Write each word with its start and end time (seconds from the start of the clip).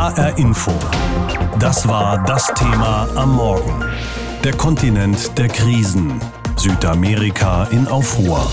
HR 0.00 0.38
Info. 0.38 0.72
Das 1.58 1.86
war 1.86 2.24
das 2.24 2.46
Thema 2.54 3.06
am 3.16 3.36
Morgen. 3.36 3.84
Der 4.42 4.54
Kontinent 4.54 5.36
der 5.36 5.48
Krisen. 5.48 6.18
Südamerika 6.56 7.64
in 7.64 7.86
Aufruhr. 7.86 8.50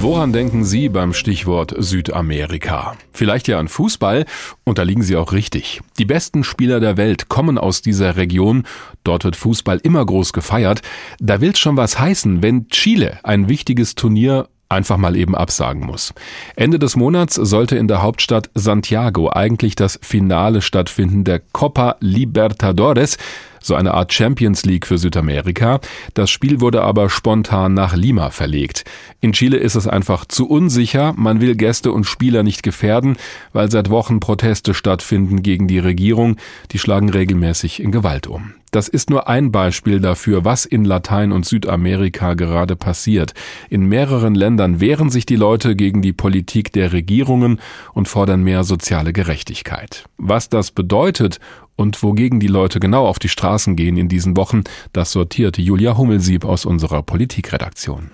Woran 0.00 0.34
denken 0.34 0.66
Sie 0.66 0.90
beim 0.90 1.14
Stichwort 1.14 1.74
Südamerika? 1.78 2.94
Vielleicht 3.10 3.48
ja 3.48 3.58
an 3.58 3.68
Fußball, 3.68 4.26
und 4.64 4.76
da 4.76 4.82
liegen 4.82 5.02
Sie 5.02 5.16
auch 5.16 5.32
richtig. 5.32 5.80
Die 5.96 6.04
besten 6.04 6.44
Spieler 6.44 6.78
der 6.78 6.98
Welt 6.98 7.30
kommen 7.30 7.56
aus 7.56 7.80
dieser 7.80 8.16
Region, 8.16 8.64
dort 9.02 9.24
wird 9.24 9.36
Fußball 9.36 9.78
immer 9.82 10.04
groß 10.04 10.34
gefeiert. 10.34 10.82
Da 11.20 11.40
will's 11.40 11.58
schon 11.58 11.78
was 11.78 11.98
heißen, 11.98 12.42
wenn 12.42 12.68
Chile 12.68 13.18
ein 13.22 13.48
wichtiges 13.48 13.94
Turnier 13.94 14.48
einfach 14.72 14.96
mal 14.96 15.16
eben 15.16 15.34
absagen 15.34 15.86
muss. 15.86 16.12
Ende 16.56 16.78
des 16.78 16.96
Monats 16.96 17.34
sollte 17.34 17.76
in 17.76 17.88
der 17.88 18.02
Hauptstadt 18.02 18.50
Santiago 18.54 19.30
eigentlich 19.30 19.76
das 19.76 19.98
Finale 20.02 20.62
stattfinden 20.62 21.24
der 21.24 21.40
Copa 21.52 21.96
Libertadores, 22.00 23.18
so 23.60 23.74
eine 23.74 23.94
Art 23.94 24.12
Champions 24.12 24.64
League 24.64 24.86
für 24.86 24.98
Südamerika. 24.98 25.80
Das 26.14 26.30
Spiel 26.30 26.60
wurde 26.60 26.82
aber 26.82 27.08
spontan 27.08 27.74
nach 27.74 27.94
Lima 27.94 28.30
verlegt. 28.30 28.84
In 29.20 29.32
Chile 29.32 29.56
ist 29.56 29.76
es 29.76 29.86
einfach 29.86 30.24
zu 30.24 30.48
unsicher, 30.48 31.14
man 31.16 31.40
will 31.40 31.54
Gäste 31.54 31.92
und 31.92 32.04
Spieler 32.04 32.42
nicht 32.42 32.62
gefährden, 32.62 33.16
weil 33.52 33.70
seit 33.70 33.90
Wochen 33.90 34.20
Proteste 34.20 34.74
stattfinden 34.74 35.42
gegen 35.42 35.68
die 35.68 35.78
Regierung, 35.78 36.36
die 36.72 36.78
schlagen 36.78 37.10
regelmäßig 37.10 37.80
in 37.80 37.92
Gewalt 37.92 38.26
um. 38.26 38.54
Das 38.72 38.88
ist 38.88 39.10
nur 39.10 39.28
ein 39.28 39.52
Beispiel 39.52 40.00
dafür, 40.00 40.46
was 40.46 40.64
in 40.64 40.86
Latein- 40.86 41.30
und 41.30 41.44
Südamerika 41.44 42.32
gerade 42.32 42.74
passiert. 42.74 43.34
In 43.68 43.84
mehreren 43.84 44.34
Ländern 44.34 44.80
wehren 44.80 45.10
sich 45.10 45.26
die 45.26 45.36
Leute 45.36 45.76
gegen 45.76 46.00
die 46.00 46.14
Politik 46.14 46.72
der 46.72 46.94
Regierungen 46.94 47.60
und 47.92 48.08
fordern 48.08 48.42
mehr 48.42 48.64
soziale 48.64 49.12
Gerechtigkeit. 49.12 50.06
Was 50.16 50.48
das 50.48 50.70
bedeutet 50.70 51.38
und 51.76 52.02
wogegen 52.02 52.40
die 52.40 52.46
Leute 52.46 52.80
genau 52.80 53.06
auf 53.06 53.18
die 53.18 53.28
Straßen 53.28 53.76
gehen 53.76 53.98
in 53.98 54.08
diesen 54.08 54.38
Wochen, 54.38 54.64
das 54.94 55.12
sortiert 55.12 55.58
Julia 55.58 55.98
Hummelsieb 55.98 56.46
aus 56.46 56.64
unserer 56.64 57.02
Politikredaktion. 57.02 58.10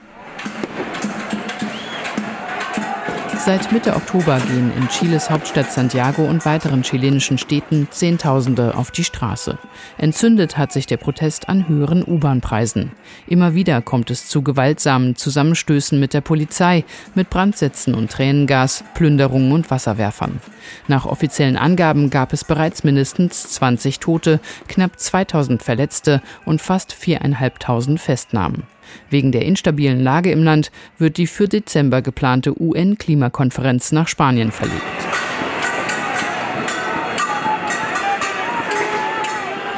Seit 3.45 3.73
Mitte 3.73 3.95
Oktober 3.95 4.41
gehen 4.41 4.73
in 4.77 4.89
Chiles 4.89 5.31
Hauptstadt 5.31 5.73
Santiago 5.73 6.23
und 6.23 6.45
weiteren 6.45 6.83
chilenischen 6.83 7.39
Städten 7.39 7.89
Zehntausende 7.91 8.77
auf 8.77 8.91
die 8.91 9.05
Straße. 9.05 9.59
Entzündet 9.97 10.59
hat 10.59 10.73
sich 10.73 10.87
der 10.87 10.97
Protest 10.97 11.49
an 11.49 11.69
höheren 11.69 12.05
U-Bahn-Preisen. 12.05 12.93
Immer 13.27 13.55
wieder 13.55 13.81
kommt 13.81 14.11
es 14.11 14.29
zu 14.29 14.43
gewaltsamen 14.43 15.17
Zusammenstößen 15.17 15.99
mit 15.99 16.15
der 16.15 16.21
Polizei, 16.21 16.85
mit 17.15 17.31
Brandsätzen 17.31 17.95
und 17.95 18.11
Tränengas, 18.11 18.85
Plünderungen 18.95 19.53
und 19.53 19.71
Wasserwerfern. 19.71 20.41
Nach 20.89 21.07
offiziellen 21.07 21.57
Angaben 21.57 22.11
gab 22.11 22.33
es 22.33 22.45
bereits 22.45 22.85
mindestens 22.85 23.51
20 23.51 24.01
Tote, 24.01 24.41
knapp 24.67 24.99
2000 24.99 25.63
Verletzte 25.63 26.23
und 26.45 26.61
fast 26.61 26.93
viereinhalbtausend 26.93 28.01
Festnahmen. 28.01 28.65
Wegen 29.11 29.33
der 29.33 29.45
instabilen 29.45 30.01
Lage 30.01 30.31
im 30.31 30.43
Land 30.43 30.71
wird 30.99 31.17
die 31.17 31.27
für 31.27 31.49
Dezember 31.49 32.03
geplante 32.03 32.61
UN-Klimakonferenz 32.61 33.93
nach 33.93 34.09
Spanien 34.09 34.53
verlegt. 34.53 34.83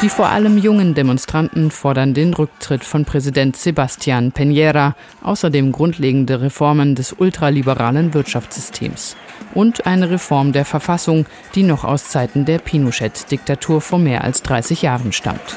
Die 0.02 0.08
vor 0.08 0.30
allem 0.30 0.56
jungen 0.56 0.94
Demonstranten 0.94 1.70
fordern 1.70 2.14
den 2.14 2.32
Rücktritt 2.32 2.84
von 2.84 3.04
Präsident 3.04 3.54
Sebastián 3.54 4.32
Peñera, 4.32 4.94
außerdem 5.22 5.72
grundlegende 5.72 6.40
Reformen 6.40 6.94
des 6.94 7.12
ultraliberalen 7.12 8.14
Wirtschaftssystems 8.14 9.16
und 9.52 9.84
eine 9.84 10.10
Reform 10.10 10.52
der 10.52 10.64
Verfassung, 10.64 11.26
die 11.54 11.64
noch 11.64 11.84
aus 11.84 12.08
Zeiten 12.08 12.46
der 12.46 12.60
Pinochet-Diktatur 12.60 13.82
vor 13.82 13.98
mehr 13.98 14.24
als 14.24 14.42
30 14.42 14.80
Jahren 14.80 15.12
stammt. 15.12 15.56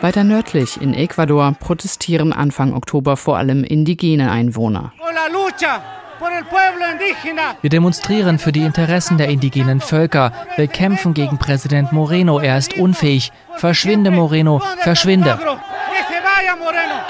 Weiter 0.00 0.24
nördlich 0.24 0.80
in 0.80 0.94
Ecuador 0.94 1.54
protestieren 1.58 2.32
Anfang 2.32 2.74
Oktober 2.74 3.16
vor 3.16 3.38
allem 3.38 3.64
indigene 3.64 4.30
Einwohner. 4.30 4.92
Wir 7.62 7.70
demonstrieren 7.70 8.38
für 8.38 8.52
die 8.52 8.62
Interessen 8.62 9.18
der 9.18 9.28
indigenen 9.28 9.80
Völker. 9.80 10.32
Wir 10.56 10.66
kämpfen 10.66 11.14
gegen 11.14 11.38
Präsident 11.38 11.92
Moreno. 11.92 12.38
Er 12.38 12.58
ist 12.58 12.76
unfähig. 12.78 13.32
Verschwinde, 13.56 14.10
Moreno, 14.10 14.62
verschwinde. 14.78 15.38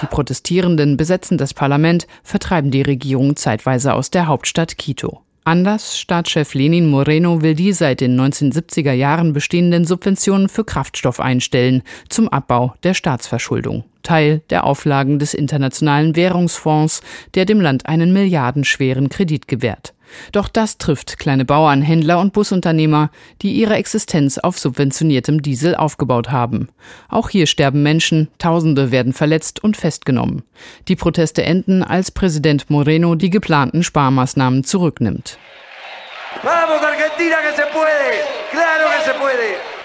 Die 0.03 0.07
Protestierenden 0.07 0.97
besetzen 0.97 1.39
das 1.39 1.55
Parlament, 1.55 2.07
vertreiben 2.23 2.71
die 2.71 2.83
Regierung 2.83 3.37
zeitweise 3.37 3.95
aus 3.95 4.11
der 4.11 4.27
Hauptstadt 4.27 4.79
Quito. 4.79 5.26
Anders, 5.47 5.97
Staatschef 5.97 6.55
Lenin 6.55 6.91
Moreno 6.91 7.41
will 7.41 7.55
die 7.55 7.73
seit 7.73 8.01
den 8.01 8.21
1970er 8.21 8.91
Jahren 8.91 9.33
bestehenden 9.33 9.85
Subventionen 9.85 10.49
für 10.49 10.65
Kraftstoff 10.65 11.21
einstellen, 11.21 11.85
zum 12.09 12.29
Abbau 12.29 12.75
der 12.83 12.95
Staatsverschuldung. 12.95 13.85
Teil 14.03 14.43
der 14.51 14.65
Auflagen 14.65 15.21
des 15.21 15.35
Internationalen 15.35 16.17
Währungsfonds, 16.17 17.01
der 17.35 17.45
dem 17.45 17.61
Land 17.61 17.87
einen 17.87 18.13
milliardenschweren 18.13 19.09
Kredit 19.09 19.47
gewährt. 19.47 19.95
Doch 20.33 20.49
das 20.49 20.79
trifft 20.79 21.19
kleine 21.19 21.45
Bauern, 21.45 21.83
Händler 21.83 22.21
und 22.21 22.33
Busunternehmer, 22.33 23.11
die 23.43 23.53
ihre 23.53 23.75
Existenz 23.75 24.39
auf 24.39 24.59
subventioniertem 24.59 25.43
Diesel 25.43 25.75
aufgebaut 25.75 26.31
haben. 26.31 26.69
Auch 27.09 27.29
hier 27.29 27.47
sterben 27.47 27.83
Menschen, 27.83 28.29
Tausende 28.39 28.91
werden 28.91 29.13
verletzt 29.13 29.63
und 29.63 29.77
festgenommen. 29.77 30.43
Die 30.89 30.97
Proteste 30.97 31.43
enden, 31.43 31.83
als 31.83 32.11
Präsident 32.11 32.71
Moreno 32.71 33.15
die 33.15 33.31
geplanten 33.31 33.83
Sparmaßnahmen 33.83 34.65
zurücknimmt. 34.65 35.39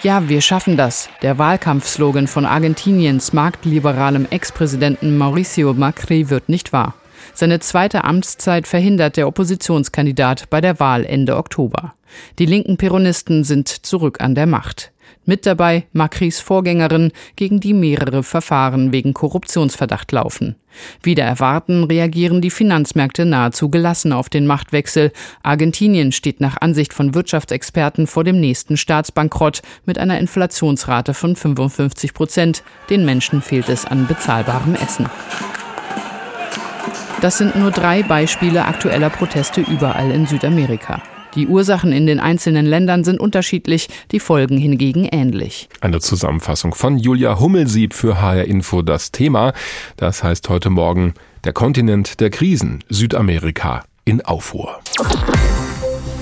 Ja, 0.03 0.27
wir 0.27 0.41
schaffen 0.41 0.77
das. 0.77 1.09
Der 1.21 1.37
Wahlkampfslogan 1.37 2.27
von 2.27 2.45
Argentiniens 2.45 3.33
marktliberalem 3.33 4.27
Ex-Präsidenten 4.29 5.17
Mauricio 5.17 5.73
Macri 5.73 6.29
wird 6.29 6.49
nicht 6.49 6.73
wahr. 6.73 6.95
Seine 7.33 7.59
zweite 7.59 8.03
Amtszeit 8.03 8.67
verhindert 8.67 9.17
der 9.17 9.27
Oppositionskandidat 9.27 10.49
bei 10.49 10.61
der 10.61 10.79
Wahl 10.79 11.05
Ende 11.05 11.37
Oktober. 11.37 11.93
Die 12.39 12.45
linken 12.45 12.77
Peronisten 12.77 13.43
sind 13.43 13.67
zurück 13.67 14.21
an 14.21 14.35
der 14.35 14.47
Macht. 14.47 14.91
Mit 15.23 15.45
dabei 15.45 15.85
Macris 15.93 16.39
Vorgängerin, 16.39 17.11
gegen 17.35 17.59
die 17.59 17.73
mehrere 17.73 18.23
Verfahren 18.23 18.91
wegen 18.91 19.13
Korruptionsverdacht 19.13 20.11
laufen. 20.11 20.55
Wieder 21.03 21.23
erwarten 21.23 21.83
reagieren 21.83 22.41
die 22.41 22.49
Finanzmärkte 22.49 23.25
nahezu 23.25 23.69
gelassen 23.69 24.13
auf 24.13 24.29
den 24.29 24.47
Machtwechsel. 24.47 25.11
Argentinien 25.43 26.11
steht 26.11 26.41
nach 26.41 26.57
Ansicht 26.59 26.93
von 26.93 27.13
Wirtschaftsexperten 27.13 28.07
vor 28.07 28.23
dem 28.23 28.39
nächsten 28.39 28.77
Staatsbankrott 28.77 29.61
mit 29.85 29.99
einer 29.99 30.17
Inflationsrate 30.17 31.13
von 31.13 31.35
55 31.35 32.15
Prozent. 32.15 32.63
Den 32.89 33.05
Menschen 33.05 33.43
fehlt 33.43 33.69
es 33.69 33.85
an 33.85 34.07
bezahlbarem 34.07 34.73
Essen. 34.75 35.07
Das 37.21 37.37
sind 37.37 37.55
nur 37.55 37.69
drei 37.69 38.01
Beispiele 38.01 38.65
aktueller 38.65 39.11
Proteste 39.11 39.61
überall 39.61 40.09
in 40.09 40.25
Südamerika. 40.25 41.03
Die 41.35 41.47
Ursachen 41.47 41.93
in 41.93 42.07
den 42.07 42.19
einzelnen 42.19 42.65
Ländern 42.65 43.03
sind 43.03 43.19
unterschiedlich, 43.19 43.89
die 44.11 44.19
Folgen 44.19 44.57
hingegen 44.57 45.05
ähnlich. 45.05 45.69
Eine 45.81 45.99
Zusammenfassung 45.99 46.73
von 46.73 46.97
Julia 46.97 47.39
Hummelsieb 47.39 47.93
für 47.93 48.19
HR 48.19 48.45
Info 48.45 48.81
das 48.81 49.11
Thema. 49.11 49.53
Das 49.97 50.23
heißt 50.23 50.49
heute 50.49 50.71
Morgen 50.71 51.13
der 51.43 51.53
Kontinent 51.53 52.19
der 52.19 52.31
Krisen, 52.31 52.83
Südamerika 52.89 53.83
in 54.03 54.25
Aufruhr. 54.25 54.79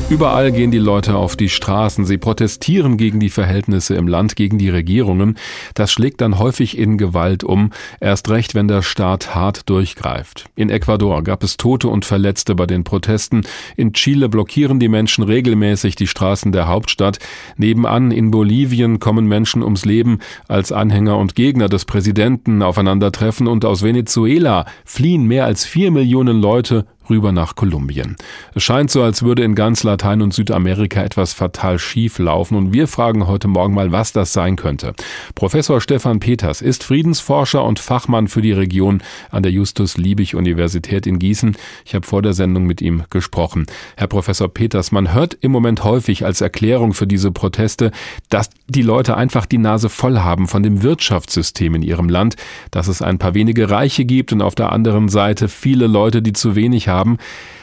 Überall 0.10 0.52
gehen 0.52 0.72
die 0.72 0.80
Leute 0.80 1.16
auf 1.16 1.36
die 1.36 1.50
Straßen. 1.50 2.04
Sie 2.04 2.18
protestieren 2.18 2.98
gegen 2.98 3.20
die 3.20 3.30
Verhältnisse 3.30 3.94
im 3.94 4.08
Land, 4.08 4.36
gegen 4.36 4.58
die 4.58 4.70
Regierungen. 4.70 5.38
Das 5.76 5.92
schlägt 5.92 6.22
dann 6.22 6.40
häufig 6.40 6.80
in 6.80 6.98
Gewalt 6.98 7.44
um, 7.44 7.70
erst 8.02 8.28
recht, 8.32 8.56
wenn 8.56 8.68
der 8.68 8.82
Staat 8.82 9.36
hart 9.36 9.70
durchgreift. 9.70 10.50
In 10.56 10.72
Ecuador 10.72 11.24
gab 11.24 11.44
es 11.44 11.58
Tote 11.58 11.90
und 11.90 12.06
Verletzte 12.06 12.56
bei 12.56 12.66
den 12.66 12.84
Protesten. 12.84 13.44
In 13.78 13.94
Chile 13.94 14.30
blockieren 14.30 14.80
die 14.80 14.88
Menschen 14.88 15.24
regelmäßig 15.24 15.96
die 15.96 16.08
Straßen 16.08 16.52
der 16.52 16.68
Hauptstadt. 16.68 17.20
Nebenan 17.58 18.10
in 18.10 18.32
Bolivien 18.32 19.00
kommen 19.00 19.28
Menschen 19.28 19.62
ums 19.62 19.86
Leben, 19.86 20.18
als 20.48 20.72
Anhänger 20.72 21.20
und 21.20 21.36
Gegner 21.36 21.70
des 21.70 21.86
Präsidenten 21.86 22.64
aufeinandertreffen 22.64 23.48
und 23.48 23.64
aus 23.64 23.84
Venezuela 23.84 24.66
fliehen 24.86 25.26
mehr 25.28 25.46
als 25.46 25.66
vier 25.66 25.92
Millionen 25.92 26.42
Leute 26.42 26.88
rüber 27.10 27.32
nach 27.32 27.56
Kolumbien. 27.56 28.16
Es 28.54 28.64
scheint 28.64 28.92
so, 28.92 29.02
als 29.04 29.24
würde 29.24 29.44
in 29.44 29.56
ganz 29.56 29.84
Latein- 29.84 30.22
und 30.22 30.34
Südamerika 30.34 31.02
etwas 31.02 31.34
fatal 31.34 31.80
schief 31.80 32.20
laufen 32.20 32.56
und 32.56 32.74
wir 32.74 32.88
fragen 32.88 33.28
heute 33.28 33.48
Morgen 33.48 33.74
mal, 33.74 33.92
was 33.92 34.12
das 34.12 34.34
sein 34.34 34.56
könnte. 34.56 34.94
Professor 35.36 35.82
Stefan 35.82 36.20
Peters 36.20 36.62
ist 36.62 36.84
Friedensforscher 36.84 37.64
und 37.64 37.80
Fachmann 37.80 38.28
für 38.28 38.42
die 38.42 38.52
Region 38.52 39.02
an 39.32 39.44
der 39.44 39.52
Justus-Liebig-Universität 39.52 41.08
in 41.08 41.20
Gießen. 41.20 41.56
Ich 41.86 41.96
habe 41.96 42.06
vor 42.06 42.22
der 42.22 42.34
Sendung 42.34 42.66
mit 42.66 42.82
ihm 42.82 43.04
gesprochen. 43.10 43.66
Herr 43.96 44.08
Professor 44.08 44.48
Peters, 44.48 44.92
man 44.92 45.14
hört 45.14 45.38
im 45.42 45.52
Moment 45.52 45.84
häufig 45.84 46.26
als 46.26 46.42
Erklärung 46.42 46.94
für 46.94 47.08
diese 47.08 47.32
Proteste, 47.32 47.92
dass 48.30 48.50
die 48.68 48.82
Leute 48.82 49.18
einfach 49.18 49.46
die 49.46 49.58
Nase 49.58 49.90
voll 49.90 50.20
haben 50.20 50.48
von 50.48 50.64
dem 50.64 50.84
Wirtschaftssystem 50.84 51.76
in 51.76 51.82
ihrem 51.82 52.10
Land, 52.10 52.36
dass 52.72 52.88
es 52.88 53.02
ein 53.02 53.18
paar 53.18 53.34
wenige 53.34 53.70
Reiche 53.70 54.06
gibt 54.06 54.32
und 54.34 54.42
auf 54.42 54.56
der 54.56 54.72
anderen 54.72 55.10
Seite 55.10 55.48
viele 55.48 55.88
Leute, 55.88 56.22
die 56.22 56.34
zu 56.34 56.56
wenig 56.56 56.88
haben 56.88 56.99
haben, 57.00 57.18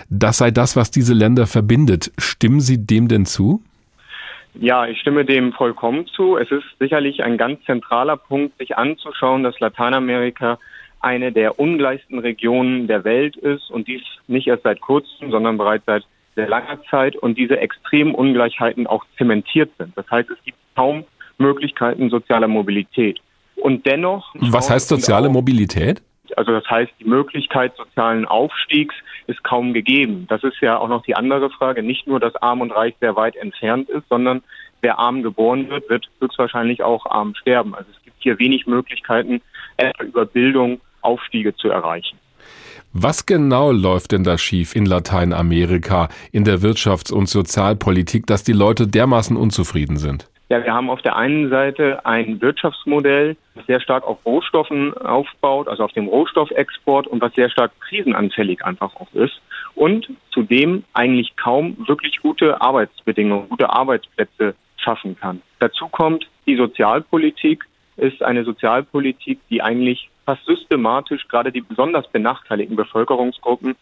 das 0.08 0.38
sei 0.38 0.50
das, 0.50 0.76
was 0.76 0.90
diese 0.90 1.14
Länder 1.14 1.46
verbindet. 1.46 2.12
Stimmen 2.18 2.60
Sie 2.60 2.84
dem 2.84 3.08
denn 3.08 3.26
zu? 3.26 3.62
Ja, 4.54 4.86
ich 4.86 4.98
stimme 5.00 5.24
dem 5.24 5.52
vollkommen 5.52 6.06
zu. 6.06 6.38
Es 6.38 6.50
ist 6.50 6.64
sicherlich 6.78 7.22
ein 7.22 7.36
ganz 7.36 7.62
zentraler 7.64 8.16
Punkt, 8.16 8.56
sich 8.58 8.76
anzuschauen, 8.78 9.42
dass 9.42 9.60
Lateinamerika 9.60 10.58
eine 11.00 11.30
der 11.30 11.58
ungleichsten 11.60 12.18
Regionen 12.18 12.86
der 12.86 13.04
Welt 13.04 13.36
ist 13.36 13.70
und 13.70 13.86
dies 13.86 14.02
nicht 14.28 14.46
erst 14.46 14.62
seit 14.62 14.80
kurzem, 14.80 15.30
sondern 15.30 15.58
bereits 15.58 15.84
seit 15.84 16.04
sehr 16.36 16.48
langer 16.48 16.82
Zeit 16.90 17.16
und 17.16 17.36
diese 17.36 17.58
extremen 17.58 18.14
Ungleichheiten 18.14 18.86
auch 18.86 19.04
zementiert 19.18 19.70
sind. 19.78 19.96
Das 19.96 20.10
heißt, 20.10 20.30
es 20.30 20.42
gibt 20.44 20.58
kaum 20.74 21.04
Möglichkeiten 21.38 22.08
sozialer 22.10 22.48
Mobilität. 22.48 23.20
Und 23.56 23.86
dennoch. 23.86 24.34
Was 24.34 24.70
heißt 24.70 24.88
soziale 24.88 25.28
Mobilität? 25.28 26.02
Also 26.36 26.52
das 26.52 26.68
heißt, 26.68 26.92
die 27.00 27.04
Möglichkeit 27.04 27.74
sozialen 27.76 28.26
Aufstiegs 28.26 28.94
ist 29.26 29.42
kaum 29.44 29.72
gegeben. 29.72 30.26
Das 30.28 30.42
ist 30.42 30.60
ja 30.60 30.78
auch 30.78 30.88
noch 30.88 31.02
die 31.02 31.14
andere 31.14 31.50
Frage. 31.50 31.82
Nicht 31.82 32.06
nur, 32.06 32.20
dass 32.20 32.34
Arm 32.36 32.60
und 32.60 32.70
Reich 32.70 32.94
sehr 33.00 33.16
weit 33.16 33.36
entfernt 33.36 33.88
ist, 33.88 34.08
sondern 34.08 34.42
wer 34.80 34.98
arm 34.98 35.22
geboren 35.22 35.68
wird, 35.68 35.88
wird 35.88 36.08
höchstwahrscheinlich 36.20 36.82
auch 36.82 37.06
arm 37.06 37.34
sterben. 37.34 37.74
Also 37.74 37.90
es 37.90 38.02
gibt 38.02 38.16
hier 38.20 38.38
wenig 38.38 38.66
Möglichkeiten, 38.66 39.40
über 40.00 40.26
Bildung 40.26 40.80
Aufstiege 41.02 41.54
zu 41.54 41.68
erreichen. 41.68 42.18
Was 42.92 43.26
genau 43.26 43.72
läuft 43.72 44.12
denn 44.12 44.24
da 44.24 44.38
schief 44.38 44.74
in 44.74 44.86
Lateinamerika 44.86 46.08
in 46.32 46.44
der 46.44 46.60
Wirtschafts- 46.60 47.12
und 47.12 47.28
Sozialpolitik, 47.28 48.26
dass 48.26 48.42
die 48.42 48.52
Leute 48.52 48.86
dermaßen 48.86 49.36
unzufrieden 49.36 49.98
sind? 49.98 50.30
Ja, 50.48 50.64
wir 50.64 50.72
haben 50.72 50.90
auf 50.90 51.02
der 51.02 51.16
einen 51.16 51.50
Seite 51.50 52.06
ein 52.06 52.40
Wirtschaftsmodell, 52.40 53.36
das 53.56 53.66
sehr 53.66 53.80
stark 53.80 54.06
auf 54.06 54.24
Rohstoffen 54.24 54.96
aufbaut, 54.96 55.66
also 55.66 55.82
auf 55.82 55.92
dem 55.92 56.06
Rohstoffexport 56.06 57.08
und 57.08 57.20
was 57.20 57.34
sehr 57.34 57.50
stark 57.50 57.72
krisenanfällig 57.80 58.64
einfach 58.64 58.94
auch 58.94 59.12
ist 59.12 59.40
und 59.74 60.08
zudem 60.30 60.84
eigentlich 60.92 61.34
kaum 61.36 61.76
wirklich 61.88 62.20
gute 62.22 62.60
Arbeitsbedingungen, 62.60 63.48
gute 63.48 63.70
Arbeitsplätze 63.70 64.54
schaffen 64.76 65.16
kann. 65.18 65.42
Dazu 65.58 65.88
kommt 65.88 66.28
die 66.46 66.56
Sozialpolitik, 66.56 67.64
ist 67.96 68.22
eine 68.22 68.44
Sozialpolitik, 68.44 69.40
die 69.50 69.62
eigentlich 69.62 70.10
fast 70.26 70.44
systematisch 70.44 71.26
gerade 71.28 71.50
die 71.50 71.60
besonders 71.60 72.06
benachteiligten 72.08 72.76
Bevölkerungsgruppen 72.76 73.74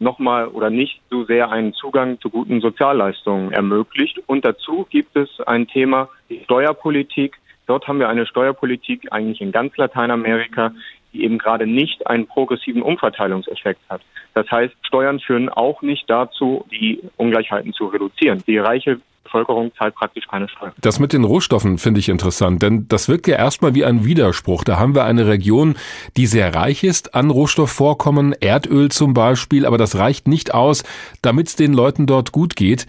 nochmal 0.00 0.48
oder 0.48 0.70
nicht 0.70 1.00
so 1.10 1.24
sehr 1.24 1.50
einen 1.50 1.74
Zugang 1.74 2.18
zu 2.20 2.30
guten 2.30 2.60
Sozialleistungen 2.60 3.52
ermöglicht. 3.52 4.20
Und 4.26 4.44
dazu 4.44 4.86
gibt 4.90 5.16
es 5.16 5.28
ein 5.46 5.68
Thema, 5.68 6.08
die 6.28 6.40
Steuerpolitik. 6.44 7.36
Dort 7.66 7.86
haben 7.86 8.00
wir 8.00 8.08
eine 8.08 8.26
Steuerpolitik 8.26 9.12
eigentlich 9.12 9.40
in 9.40 9.52
ganz 9.52 9.76
Lateinamerika, 9.76 10.72
die 11.12 11.22
eben 11.24 11.38
gerade 11.38 11.66
nicht 11.66 12.06
einen 12.06 12.26
progressiven 12.26 12.82
Umverteilungseffekt 12.82 13.80
hat. 13.88 14.00
Das 14.34 14.50
heißt, 14.50 14.74
Steuern 14.82 15.20
führen 15.20 15.48
auch 15.48 15.82
nicht 15.82 16.08
dazu, 16.08 16.64
die 16.70 17.00
Ungleichheiten 17.16 17.72
zu 17.72 17.86
reduzieren. 17.86 18.42
Die 18.46 18.58
reiche 18.58 19.00
Bevölkerung 19.30 19.72
zahlt 19.76 19.94
praktisch 19.94 20.26
keine 20.26 20.48
Steuern. 20.48 20.72
Das 20.80 20.98
mit 20.98 21.12
den 21.12 21.24
Rohstoffen 21.24 21.78
finde 21.78 22.00
ich 22.00 22.08
interessant, 22.08 22.62
denn 22.62 22.86
das 22.88 23.08
wirkt 23.08 23.26
ja 23.26 23.36
erstmal 23.36 23.74
wie 23.74 23.84
ein 23.84 24.04
Widerspruch. 24.04 24.64
Da 24.64 24.78
haben 24.78 24.94
wir 24.94 25.04
eine 25.04 25.26
Region, 25.26 25.76
die 26.16 26.26
sehr 26.26 26.54
reich 26.54 26.84
ist 26.84 27.14
an 27.14 27.30
Rohstoffvorkommen, 27.30 28.34
Erdöl 28.40 28.90
zum 28.90 29.14
Beispiel, 29.14 29.66
aber 29.66 29.78
das 29.78 29.96
reicht 29.98 30.28
nicht 30.28 30.54
aus, 30.54 30.84
damit 31.22 31.48
es 31.48 31.56
den 31.56 31.72
Leuten 31.72 32.06
dort 32.06 32.32
gut 32.32 32.56
geht. 32.56 32.86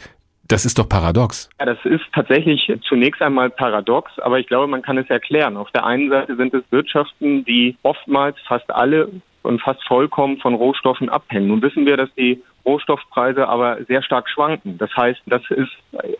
Das 0.47 0.65
ist 0.65 0.79
doch 0.79 0.89
paradox. 0.89 1.49
Ja, 1.59 1.65
das 1.65 1.77
ist 1.85 2.03
tatsächlich 2.13 2.69
zunächst 2.87 3.21
einmal 3.21 3.49
paradox, 3.49 4.11
aber 4.19 4.37
ich 4.39 4.47
glaube, 4.47 4.67
man 4.67 4.81
kann 4.81 4.97
es 4.97 5.09
erklären. 5.09 5.55
Auf 5.55 5.71
der 5.71 5.85
einen 5.85 6.09
Seite 6.09 6.35
sind 6.35 6.53
es 6.53 6.63
Wirtschaften, 6.71 7.45
die 7.45 7.77
oftmals 7.83 8.35
fast 8.45 8.69
alle 8.69 9.09
und 9.43 9.61
fast 9.61 9.83
vollkommen 9.87 10.37
von 10.37 10.53
Rohstoffen 10.53 11.09
abhängen. 11.09 11.47
Nun 11.47 11.61
wissen 11.61 11.85
wir, 11.85 11.97
dass 11.97 12.13
die 12.15 12.41
Rohstoffpreise 12.65 13.47
aber 13.47 13.83
sehr 13.85 14.03
stark 14.03 14.29
schwanken. 14.29 14.77
Das 14.77 14.95
heißt, 14.95 15.21
das 15.25 15.41
ist 15.49 15.71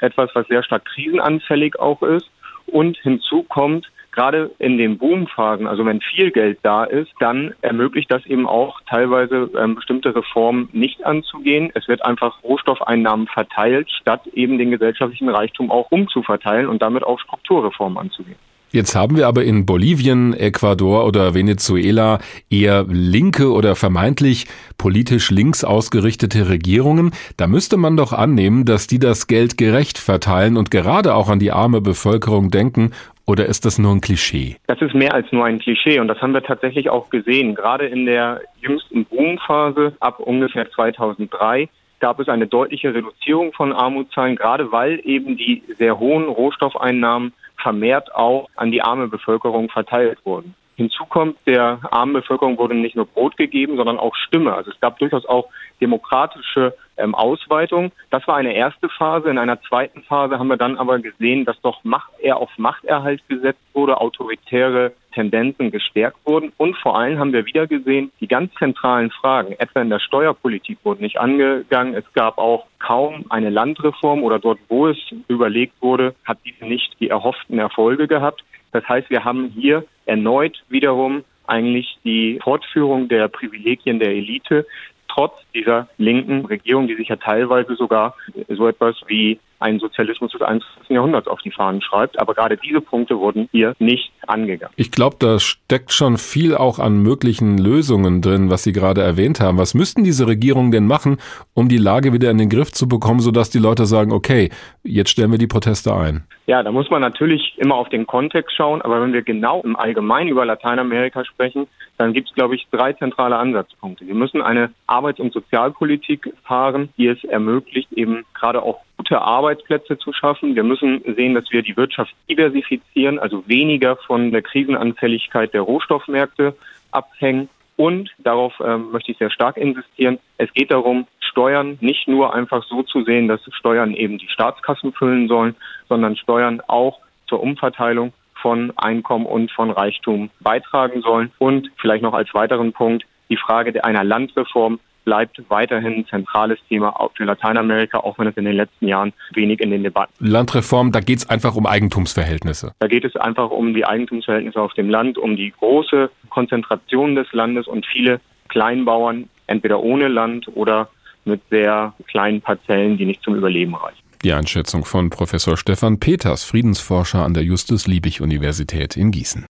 etwas, 0.01 0.29
was 0.33 0.47
sehr 0.47 0.63
stark 0.63 0.85
krisenanfällig 0.85 1.79
auch 1.79 2.01
ist. 2.01 2.29
Und 2.67 2.97
hinzu 2.97 3.43
kommt, 3.43 3.91
gerade 4.11 4.51
in 4.59 4.77
den 4.77 4.97
Boomphasen, 4.97 5.67
also 5.67 5.85
wenn 5.85 6.01
viel 6.01 6.31
Geld 6.31 6.59
da 6.63 6.83
ist, 6.83 7.11
dann 7.19 7.53
ermöglicht 7.61 8.11
das 8.11 8.25
eben 8.25 8.47
auch 8.47 8.81
teilweise 8.89 9.49
ähm, 9.57 9.75
bestimmte 9.75 10.15
Reformen 10.15 10.69
nicht 10.71 11.05
anzugehen. 11.05 11.71
Es 11.73 11.87
wird 11.87 12.03
einfach 12.03 12.43
Rohstoffeinnahmen 12.43 13.27
verteilt, 13.27 13.89
statt 13.91 14.27
eben 14.33 14.57
den 14.57 14.71
gesellschaftlichen 14.71 15.29
Reichtum 15.29 15.71
auch 15.71 15.91
umzuverteilen 15.91 16.67
und 16.67 16.81
damit 16.81 17.03
auch 17.03 17.19
Strukturreformen 17.19 17.97
anzugehen. 17.97 18.37
Jetzt 18.73 18.95
haben 18.95 19.17
wir 19.17 19.27
aber 19.27 19.43
in 19.43 19.65
Bolivien, 19.65 20.33
Ecuador 20.33 21.05
oder 21.05 21.33
Venezuela 21.33 22.19
eher 22.49 22.85
linke 22.87 23.51
oder 23.51 23.75
vermeintlich 23.75 24.45
politisch 24.77 25.29
links 25.29 25.65
ausgerichtete 25.65 26.47
Regierungen. 26.47 27.11
Da 27.35 27.47
müsste 27.47 27.75
man 27.75 27.97
doch 27.97 28.13
annehmen, 28.13 28.63
dass 28.63 28.87
die 28.87 28.99
das 28.99 29.27
Geld 29.27 29.57
gerecht 29.57 29.97
verteilen 29.97 30.55
und 30.55 30.71
gerade 30.71 31.15
auch 31.15 31.27
an 31.27 31.39
die 31.39 31.51
arme 31.51 31.81
Bevölkerung 31.81 32.49
denken. 32.49 32.91
Oder 33.27 33.47
ist 33.47 33.65
das 33.65 33.77
nur 33.77 33.91
ein 33.91 33.99
Klischee? 33.99 34.55
Das 34.67 34.81
ist 34.81 34.95
mehr 34.95 35.13
als 35.13 35.29
nur 35.33 35.43
ein 35.43 35.59
Klischee 35.59 35.99
und 35.99 36.07
das 36.07 36.21
haben 36.21 36.33
wir 36.33 36.41
tatsächlich 36.41 36.89
auch 36.89 37.09
gesehen. 37.09 37.55
Gerade 37.55 37.87
in 37.87 38.05
der 38.05 38.39
jüngsten 38.61 39.03
Boomphase 39.03 39.97
ab 39.99 40.21
ungefähr 40.21 40.71
2003 40.71 41.67
gab 41.99 42.21
es 42.21 42.29
eine 42.29 42.47
deutliche 42.47 42.93
Reduzierung 42.93 43.51
von 43.51 43.73
Armutszahlen, 43.73 44.37
gerade 44.37 44.71
weil 44.71 45.01
eben 45.03 45.35
die 45.35 45.61
sehr 45.77 45.99
hohen 45.99 46.29
Rohstoffeinnahmen 46.29 47.33
vermehrt 47.61 48.13
auch 48.13 48.49
an 48.55 48.71
die 48.71 48.81
arme 48.81 49.07
Bevölkerung 49.07 49.69
verteilt 49.69 50.19
wurden. 50.25 50.55
Hinzu 50.75 51.05
kommt, 51.05 51.37
der 51.45 51.79
armen 51.91 52.13
Bevölkerung 52.13 52.57
wurde 52.57 52.75
nicht 52.75 52.95
nur 52.95 53.05
Brot 53.05 53.37
gegeben, 53.37 53.75
sondern 53.75 53.99
auch 53.99 54.15
Stimme. 54.15 54.53
Also 54.53 54.71
es 54.71 54.79
gab 54.79 54.97
durchaus 54.99 55.25
auch 55.25 55.47
demokratische 55.79 56.73
ähm, 56.97 57.15
Ausweitung. 57.15 57.91
Das 58.09 58.27
war 58.27 58.35
eine 58.35 58.53
erste 58.53 58.89
Phase. 58.89 59.29
In 59.29 59.37
einer 59.37 59.61
zweiten 59.61 60.03
Phase 60.03 60.39
haben 60.39 60.47
wir 60.47 60.57
dann 60.57 60.77
aber 60.77 60.99
gesehen, 60.99 61.45
dass 61.45 61.59
doch 61.61 61.83
Macht 61.83 62.11
eher 62.19 62.37
auf 62.37 62.49
Machterhalt 62.57 63.21
gesetzt 63.27 63.61
wurde, 63.73 63.99
autoritäre 63.99 64.93
Tendenzen 65.13 65.71
gestärkt 65.71 66.17
wurden. 66.25 66.53
Und 66.57 66.77
vor 66.77 66.97
allem 66.97 67.19
haben 67.19 67.33
wir 67.33 67.45
wieder 67.45 67.67
gesehen, 67.67 68.11
die 68.19 68.27
ganz 68.27 68.53
zentralen 68.55 69.11
Fragen, 69.11 69.53
etwa 69.53 69.81
in 69.81 69.89
der 69.89 69.99
Steuerpolitik, 69.99 70.77
wurden 70.83 71.01
nicht 71.01 71.19
angegangen. 71.19 71.95
Es 71.95 72.05
gab 72.13 72.37
auch 72.37 72.65
kaum 72.79 73.25
eine 73.29 73.49
Landreform 73.49 74.23
oder 74.23 74.39
dort, 74.39 74.59
wo 74.69 74.87
es 74.87 74.97
überlegt 75.27 75.73
wurde, 75.81 76.15
hat 76.23 76.39
diese 76.45 76.65
nicht 76.65 76.99
die 76.99 77.09
erhofften 77.09 77.59
Erfolge 77.59 78.07
gehabt. 78.07 78.43
Das 78.71 78.87
heißt, 78.87 79.09
wir 79.09 79.23
haben 79.23 79.51
hier 79.55 79.85
erneut 80.05 80.63
wiederum 80.69 81.23
eigentlich 81.47 81.97
die 82.03 82.39
Fortführung 82.41 83.07
der 83.07 83.27
Privilegien 83.27 83.99
der 83.99 84.09
Elite, 84.09 84.65
trotz 85.07 85.33
dieser 85.53 85.89
linken 85.97 86.45
Regierung, 86.45 86.87
die 86.87 86.95
sich 86.95 87.09
ja 87.09 87.17
teilweise 87.17 87.75
sogar 87.75 88.15
so 88.47 88.67
etwas 88.67 88.95
wie 89.07 89.39
einen 89.61 89.79
Sozialismus 89.79 90.31
des 90.31 90.41
21. 90.41 90.89
Jahrhunderts 90.89 91.27
auf 91.27 91.41
die 91.41 91.51
Fahnen 91.51 91.81
schreibt. 91.81 92.19
Aber 92.19 92.33
gerade 92.33 92.57
diese 92.57 92.81
Punkte 92.81 93.19
wurden 93.19 93.47
hier 93.51 93.73
nicht 93.79 94.11
angegangen. 94.27 94.73
Ich 94.77 94.91
glaube, 94.91 95.17
da 95.19 95.39
steckt 95.39 95.91
schon 95.91 96.17
viel 96.17 96.55
auch 96.55 96.79
an 96.79 97.01
möglichen 97.01 97.57
Lösungen 97.57 98.21
drin, 98.21 98.49
was 98.49 98.63
Sie 98.63 98.73
gerade 98.73 99.01
erwähnt 99.01 99.39
haben. 99.39 99.57
Was 99.57 99.73
müssten 99.73 100.03
diese 100.03 100.27
Regierungen 100.27 100.71
denn 100.71 100.87
machen, 100.87 101.17
um 101.53 101.69
die 101.69 101.77
Lage 101.77 102.13
wieder 102.13 102.31
in 102.31 102.37
den 102.37 102.49
Griff 102.49 102.71
zu 102.71 102.87
bekommen, 102.87 103.19
sodass 103.19 103.49
die 103.49 103.59
Leute 103.59 103.85
sagen, 103.85 104.11
okay, 104.11 104.49
jetzt 104.83 105.09
stellen 105.09 105.31
wir 105.31 105.37
die 105.37 105.47
Proteste 105.47 105.93
ein? 105.95 106.23
Ja, 106.47 106.63
da 106.63 106.71
muss 106.71 106.89
man 106.89 107.01
natürlich 107.01 107.55
immer 107.57 107.75
auf 107.75 107.89
den 107.89 108.07
Kontext 108.07 108.55
schauen. 108.55 108.81
Aber 108.81 109.01
wenn 109.01 109.13
wir 109.13 109.21
genau 109.21 109.61
im 109.61 109.75
Allgemeinen 109.75 110.29
über 110.29 110.45
Lateinamerika 110.45 111.23
sprechen, 111.23 111.67
dann 111.97 112.13
gibt 112.13 112.29
es, 112.29 112.35
glaube 112.35 112.55
ich, 112.55 112.67
drei 112.71 112.93
zentrale 112.93 113.37
Ansatzpunkte. 113.37 114.07
Wir 114.07 114.15
müssen 114.15 114.41
eine 114.41 114.71
Arbeits- 114.87 115.19
und 115.19 115.33
Sozialpolitik 115.33 116.33
fahren, 116.43 116.89
die 116.97 117.07
es 117.07 117.23
ermöglicht, 117.23 117.91
eben 117.93 118.25
gerade 118.33 118.63
auch 118.63 118.81
gute 119.01 119.19
Arbeitsplätze 119.19 119.97
zu 119.97 120.13
schaffen. 120.13 120.55
Wir 120.55 120.63
müssen 120.63 121.01
sehen, 121.15 121.33
dass 121.33 121.51
wir 121.51 121.63
die 121.63 121.75
Wirtschaft 121.75 122.13
diversifizieren, 122.29 123.17
also 123.17 123.43
weniger 123.47 123.95
von 123.95 124.31
der 124.31 124.43
Krisenanfälligkeit 124.43 125.55
der 125.55 125.61
Rohstoffmärkte 125.61 126.55
abhängen. 126.91 127.49
Und 127.77 128.11
darauf 128.19 128.59
äh, 128.59 128.77
möchte 128.77 129.11
ich 129.11 129.17
sehr 129.17 129.31
stark 129.31 129.57
insistieren. 129.57 130.19
Es 130.37 130.53
geht 130.53 130.69
darum, 130.69 131.07
Steuern 131.19 131.79
nicht 131.81 132.07
nur 132.07 132.35
einfach 132.35 132.63
so 132.65 132.83
zu 132.83 133.03
sehen, 133.03 133.27
dass 133.27 133.41
Steuern 133.53 133.95
eben 133.95 134.19
die 134.19 134.27
Staatskassen 134.27 134.93
füllen 134.93 135.27
sollen, 135.27 135.55
sondern 135.89 136.15
Steuern 136.15 136.61
auch 136.67 136.99
zur 137.25 137.41
Umverteilung 137.41 138.13
von 138.35 138.71
Einkommen 138.77 139.25
und 139.25 139.51
von 139.51 139.71
Reichtum 139.71 140.29
beitragen 140.41 141.01
sollen. 141.01 141.31
Und 141.39 141.71
vielleicht 141.77 142.03
noch 142.03 142.13
als 142.13 142.31
weiteren 142.35 142.71
Punkt 142.71 143.03
die 143.29 143.37
Frage 143.37 143.83
einer 143.83 144.03
Landreform 144.03 144.79
bleibt 145.03 145.41
weiterhin 145.49 145.93
ein 145.93 146.05
zentrales 146.07 146.59
Thema 146.69 147.09
für 147.15 147.25
Lateinamerika, 147.25 147.99
auch 147.99 148.17
wenn 148.19 148.27
es 148.27 148.37
in 148.37 148.45
den 148.45 148.55
letzten 148.55 148.87
Jahren 148.87 149.13
wenig 149.33 149.59
in 149.59 149.71
den 149.71 149.83
Debatten. 149.83 150.13
Landreform, 150.19 150.91
da 150.91 150.99
geht 150.99 151.19
es 151.19 151.29
einfach 151.29 151.55
um 151.55 151.65
Eigentumsverhältnisse. 151.65 152.73
Da 152.79 152.87
geht 152.87 153.05
es 153.05 153.15
einfach 153.15 153.49
um 153.49 153.73
die 153.73 153.85
Eigentumsverhältnisse 153.85 154.61
auf 154.61 154.73
dem 154.73 154.89
Land, 154.89 155.17
um 155.17 155.35
die 155.35 155.51
große 155.51 156.09
Konzentration 156.29 157.15
des 157.15 157.31
Landes 157.33 157.67
und 157.67 157.85
viele 157.85 158.19
Kleinbauern, 158.49 159.29
entweder 159.47 159.81
ohne 159.81 160.07
Land 160.07 160.47
oder 160.55 160.89
mit 161.25 161.41
sehr 161.49 161.93
kleinen 162.07 162.41
Parzellen, 162.41 162.97
die 162.97 163.05
nicht 163.05 163.23
zum 163.23 163.35
Überleben 163.35 163.75
reichen. 163.75 163.99
Die 164.23 164.33
Einschätzung 164.33 164.85
von 164.85 165.09
Professor 165.09 165.57
Stefan 165.57 165.99
Peters, 165.99 166.43
Friedensforscher 166.43 167.25
an 167.25 167.33
der 167.33 167.43
Justus-Liebig-Universität 167.43 168.95
in 168.95 169.09
Gießen. 169.11 169.45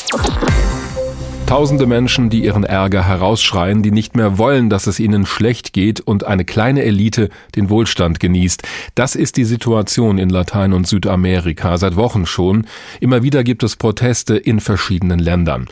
Tausende 1.52 1.86
Menschen, 1.86 2.30
die 2.30 2.46
ihren 2.46 2.64
Ärger 2.64 3.06
herausschreien, 3.06 3.84
die 3.84 3.92
nicht 3.92 4.16
mehr 4.16 4.38
wollen, 4.38 4.70
dass 4.70 4.88
es 4.88 5.02
ihnen 5.02 5.26
schlecht 5.26 5.74
geht 5.74 6.00
und 6.00 6.24
eine 6.24 6.46
kleine 6.46 6.82
Elite 6.84 7.28
den 7.58 7.70
Wohlstand 7.70 8.22
genießt. 8.22 8.64
Das 8.96 9.18
ist 9.18 9.36
die 9.36 9.44
Situation 9.44 10.18
in 10.18 10.30
Latein- 10.30 10.72
und 10.72 10.88
Südamerika 10.88 11.78
seit 11.78 11.98
Wochen 11.98 12.26
schon. 12.26 12.68
Immer 13.02 13.22
wieder 13.22 13.44
gibt 13.44 13.64
es 13.64 13.76
Proteste 13.76 14.38
in 14.38 14.62
verschiedenen 14.62 15.20
Ländern. 15.20 15.68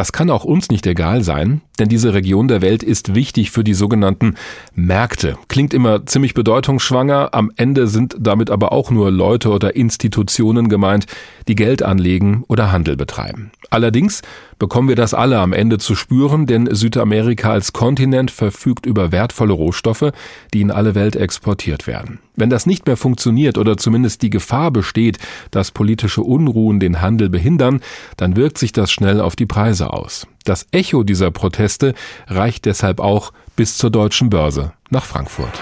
Das 0.00 0.12
kann 0.12 0.30
auch 0.30 0.44
uns 0.44 0.70
nicht 0.70 0.86
egal 0.86 1.22
sein, 1.22 1.60
denn 1.78 1.90
diese 1.90 2.14
Region 2.14 2.48
der 2.48 2.62
Welt 2.62 2.82
ist 2.82 3.14
wichtig 3.14 3.50
für 3.50 3.62
die 3.62 3.74
sogenannten 3.74 4.36
Märkte. 4.74 5.36
Klingt 5.48 5.74
immer 5.74 6.06
ziemlich 6.06 6.32
bedeutungsschwanger, 6.32 7.34
am 7.34 7.52
Ende 7.56 7.86
sind 7.86 8.16
damit 8.18 8.48
aber 8.48 8.72
auch 8.72 8.90
nur 8.90 9.10
Leute 9.10 9.50
oder 9.50 9.76
Institutionen 9.76 10.70
gemeint, 10.70 11.04
die 11.48 11.54
Geld 11.54 11.82
anlegen 11.82 12.44
oder 12.48 12.72
Handel 12.72 12.96
betreiben. 12.96 13.50
Allerdings 13.68 14.22
bekommen 14.58 14.88
wir 14.88 14.96
das 14.96 15.12
alle 15.12 15.38
am 15.38 15.52
Ende 15.52 15.78
zu 15.78 15.94
spüren, 15.94 16.46
denn 16.46 16.68
Südamerika 16.70 17.52
als 17.52 17.72
Kontinent 17.72 18.30
verfügt 18.30 18.86
über 18.86 19.12
wertvolle 19.12 19.52
Rohstoffe, 19.52 20.12
die 20.54 20.62
in 20.62 20.70
alle 20.70 20.94
Welt 20.94 21.14
exportiert 21.14 21.86
werden. 21.86 22.20
Wenn 22.36 22.50
das 22.50 22.66
nicht 22.66 22.86
mehr 22.86 22.96
funktioniert 22.96 23.58
oder 23.58 23.76
zumindest 23.76 24.22
die 24.22 24.30
Gefahr 24.30 24.70
besteht, 24.70 25.18
dass 25.50 25.72
politische 25.72 26.22
Unruhen 26.22 26.80
den 26.80 27.00
Handel 27.00 27.28
behindern, 27.28 27.80
dann 28.16 28.34
wirkt 28.34 28.58
sich 28.58 28.72
das 28.72 28.90
schnell 28.90 29.20
auf 29.20 29.36
die 29.36 29.46
Preise 29.46 29.89
aus. 29.92 30.26
Das 30.44 30.66
Echo 30.72 31.02
dieser 31.02 31.30
Proteste 31.30 31.94
reicht 32.26 32.64
deshalb 32.64 33.00
auch 33.00 33.32
bis 33.56 33.76
zur 33.76 33.90
deutschen 33.90 34.30
Börse 34.30 34.72
nach 34.90 35.04
Frankfurt. 35.04 35.60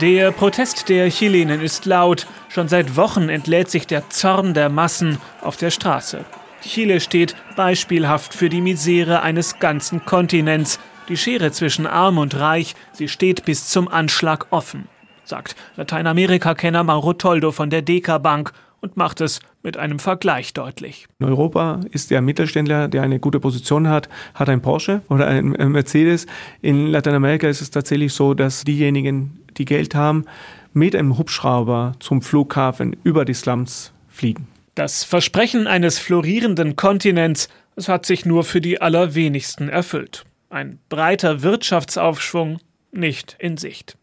Der 0.00 0.30
Protest 0.30 0.88
der 0.88 1.10
Chilenen 1.10 1.60
ist 1.60 1.84
laut. 1.84 2.28
Schon 2.48 2.68
seit 2.68 2.96
Wochen 2.96 3.28
entlädt 3.28 3.68
sich 3.68 3.86
der 3.86 4.08
Zorn 4.10 4.54
der 4.54 4.68
Massen 4.68 5.18
auf 5.42 5.56
der 5.56 5.70
Straße. 5.70 6.24
Chile 6.62 7.00
steht 7.00 7.34
beispielhaft 7.56 8.32
für 8.32 8.48
die 8.48 8.60
Misere 8.60 9.22
eines 9.22 9.58
ganzen 9.58 10.04
Kontinents. 10.04 10.78
Die 11.08 11.16
Schere 11.16 11.50
zwischen 11.50 11.86
Arm 11.86 12.18
und 12.18 12.38
Reich, 12.38 12.74
sie 12.92 13.08
steht 13.08 13.44
bis 13.44 13.68
zum 13.68 13.88
Anschlag 13.88 14.46
offen, 14.50 14.88
sagt 15.24 15.56
Lateinamerika-Kenner 15.76 16.84
Mauro 16.84 17.14
Toldo 17.14 17.50
von 17.50 17.70
der 17.70 17.82
Deka 17.82 18.18
Bank 18.18 18.52
und 18.80 18.96
macht 18.96 19.20
es 19.20 19.40
mit 19.62 19.76
einem 19.76 19.98
Vergleich 19.98 20.54
deutlich. 20.54 21.06
In 21.18 21.26
Europa 21.26 21.80
ist 21.90 22.10
der 22.10 22.20
Mittelständler, 22.20 22.88
der 22.88 23.02
eine 23.02 23.18
gute 23.18 23.40
Position 23.40 23.88
hat, 23.88 24.08
hat 24.34 24.48
ein 24.48 24.62
Porsche 24.62 25.02
oder 25.08 25.26
ein 25.26 25.50
Mercedes. 25.50 26.26
In 26.62 26.86
Lateinamerika 26.86 27.48
ist 27.48 27.60
es 27.60 27.70
tatsächlich 27.70 28.12
so, 28.12 28.34
dass 28.34 28.64
diejenigen, 28.64 29.40
die 29.56 29.64
Geld 29.64 29.94
haben, 29.94 30.24
mit 30.72 30.94
einem 30.94 31.18
Hubschrauber 31.18 31.94
zum 31.98 32.22
Flughafen 32.22 32.96
über 33.02 33.24
die 33.24 33.34
Slums 33.34 33.92
fliegen. 34.08 34.46
Das 34.74 35.02
Versprechen 35.02 35.66
eines 35.66 35.98
florierenden 35.98 36.76
Kontinents, 36.76 37.48
es 37.74 37.88
hat 37.88 38.06
sich 38.06 38.24
nur 38.24 38.44
für 38.44 38.60
die 38.60 38.80
allerwenigsten 38.80 39.68
erfüllt. 39.68 40.24
Ein 40.50 40.78
breiter 40.88 41.42
Wirtschaftsaufschwung 41.42 42.58
nicht 42.92 43.36
in 43.38 43.56
Sicht. 43.56 43.96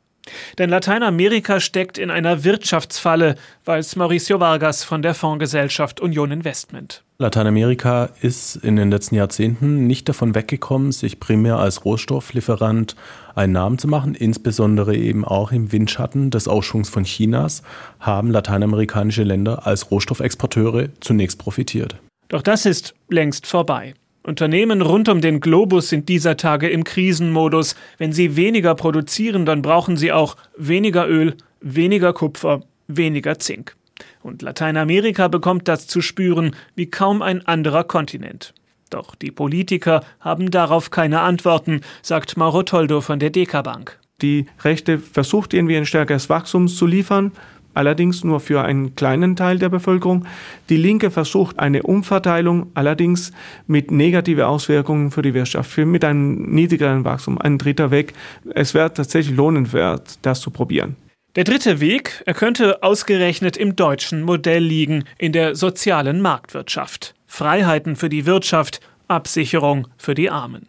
Denn 0.58 0.70
Lateinamerika 0.70 1.60
steckt 1.60 1.98
in 1.98 2.10
einer 2.10 2.44
Wirtschaftsfalle, 2.44 3.36
weiß 3.66 3.96
Mauricio 3.96 4.40
Vargas 4.40 4.84
von 4.84 5.02
der 5.02 5.14
Fondsgesellschaft 5.14 6.00
Union 6.00 6.32
Investment. 6.32 7.04
Lateinamerika 7.18 8.10
ist 8.22 8.58
in 8.58 8.76
den 8.76 8.92
letzten 8.92 9.16
Jahrzehnten 9.16 9.88
nicht 9.88 10.10
davon 10.10 10.36
weggekommen, 10.36 10.92
sich 10.92 11.20
primär 11.20 11.58
als 11.58 11.86
Rohstofflieferant 11.86 12.96
einen 13.36 13.54
Namen 13.54 13.78
zu 13.78 13.88
machen. 13.88 14.16
Insbesondere 14.16 14.96
eben 14.96 15.24
auch 15.24 15.52
im 15.52 15.72
Windschatten 15.72 16.30
des 16.30 16.48
Aufschwungs 16.48 16.90
von 16.90 17.06
Chinas 17.06 17.64
haben 18.00 18.32
lateinamerikanische 18.32 19.24
Länder 19.24 19.66
als 19.66 19.92
Rohstoffexporteure 19.92 20.90
zunächst 21.00 21.40
profitiert. 21.40 21.96
Doch 22.28 22.42
das 22.42 22.66
ist 22.66 22.96
längst 23.10 23.48
vorbei. 23.48 23.94
Unternehmen 24.26 24.82
rund 24.82 25.08
um 25.08 25.22
den 25.22 25.40
Globus 25.40 25.90
sind 25.90 26.10
dieser 26.10 26.36
Tage 26.36 26.68
im 26.68 26.84
Krisenmodus. 26.84 27.76
Wenn 28.00 28.12
sie 28.12 28.36
weniger 28.36 28.74
produzieren, 28.74 29.46
dann 29.46 29.62
brauchen 29.62 29.98
sie 29.98 30.12
auch 30.12 30.36
weniger 30.58 31.08
Öl, 31.08 31.36
weniger 31.62 32.12
Kupfer, 32.12 32.64
weniger 32.88 33.38
Zink. 33.38 33.76
Und 34.24 34.42
Lateinamerika 34.42 35.28
bekommt 35.28 35.68
das 35.68 35.86
zu 35.86 36.02
spüren 36.02 36.56
wie 36.76 36.90
kaum 36.90 37.22
ein 37.22 37.46
anderer 37.46 37.84
Kontinent. 37.84 38.56
Doch 38.90 39.14
die 39.14 39.32
Politiker 39.32 40.04
haben 40.20 40.50
darauf 40.50 40.90
keine 40.90 41.22
Antworten, 41.22 41.82
sagt 42.02 42.36
Mauro 42.36 42.64
Toldo 42.64 43.02
von 43.02 43.20
der 43.20 43.30
Deka 43.30 43.62
Bank. 43.62 44.00
Die 44.22 44.48
Rechte 44.64 44.98
versucht 44.98 45.54
irgendwie 45.54 45.78
ein 45.78 45.86
stärkeres 45.86 46.30
Wachstum 46.30 46.68
zu 46.68 46.88
liefern, 46.88 47.32
allerdings 47.76 48.24
nur 48.24 48.40
für 48.40 48.64
einen 48.64 48.96
kleinen 48.96 49.36
Teil 49.36 49.60
der 49.60 49.70
Bevölkerung. 49.70 50.26
Die 50.70 50.78
Linke 50.78 51.12
versucht 51.12 51.60
eine 51.60 51.84
Umverteilung, 51.84 52.72
allerdings 52.74 53.32
mit 53.68 53.92
negativen 53.92 54.44
Auswirkungen 54.44 55.12
für 55.12 55.22
die 55.22 55.34
Wirtschaft, 55.34 55.78
mit 55.78 56.04
einem 56.04 56.54
niedrigeren 56.54 57.06
Wachstum, 57.06 57.38
ein 57.38 57.58
dritter 57.58 57.92
Weg. 57.92 58.14
Es 58.54 58.74
wäre 58.74 58.94
tatsächlich 58.94 59.36
lohnenswert, 59.36 60.20
das 60.22 60.42
zu 60.42 60.52
probieren. 60.52 60.96
Der 61.36 61.44
dritte 61.44 61.82
Weg, 61.82 62.24
er 62.26 62.34
könnte 62.34 62.82
ausgerechnet 62.82 63.58
im 63.58 63.76
deutschen 63.76 64.22
Modell 64.22 64.64
liegen, 64.64 65.04
in 65.18 65.34
der 65.34 65.56
sozialen 65.56 66.22
Marktwirtschaft. 66.22 67.14
Freiheiten 67.28 67.98
für 67.98 68.08
die 68.08 68.26
Wirtschaft, 68.26 68.80
Absicherung 69.10 69.88
für 69.98 70.14
die 70.14 70.30
Armen. 70.30 70.68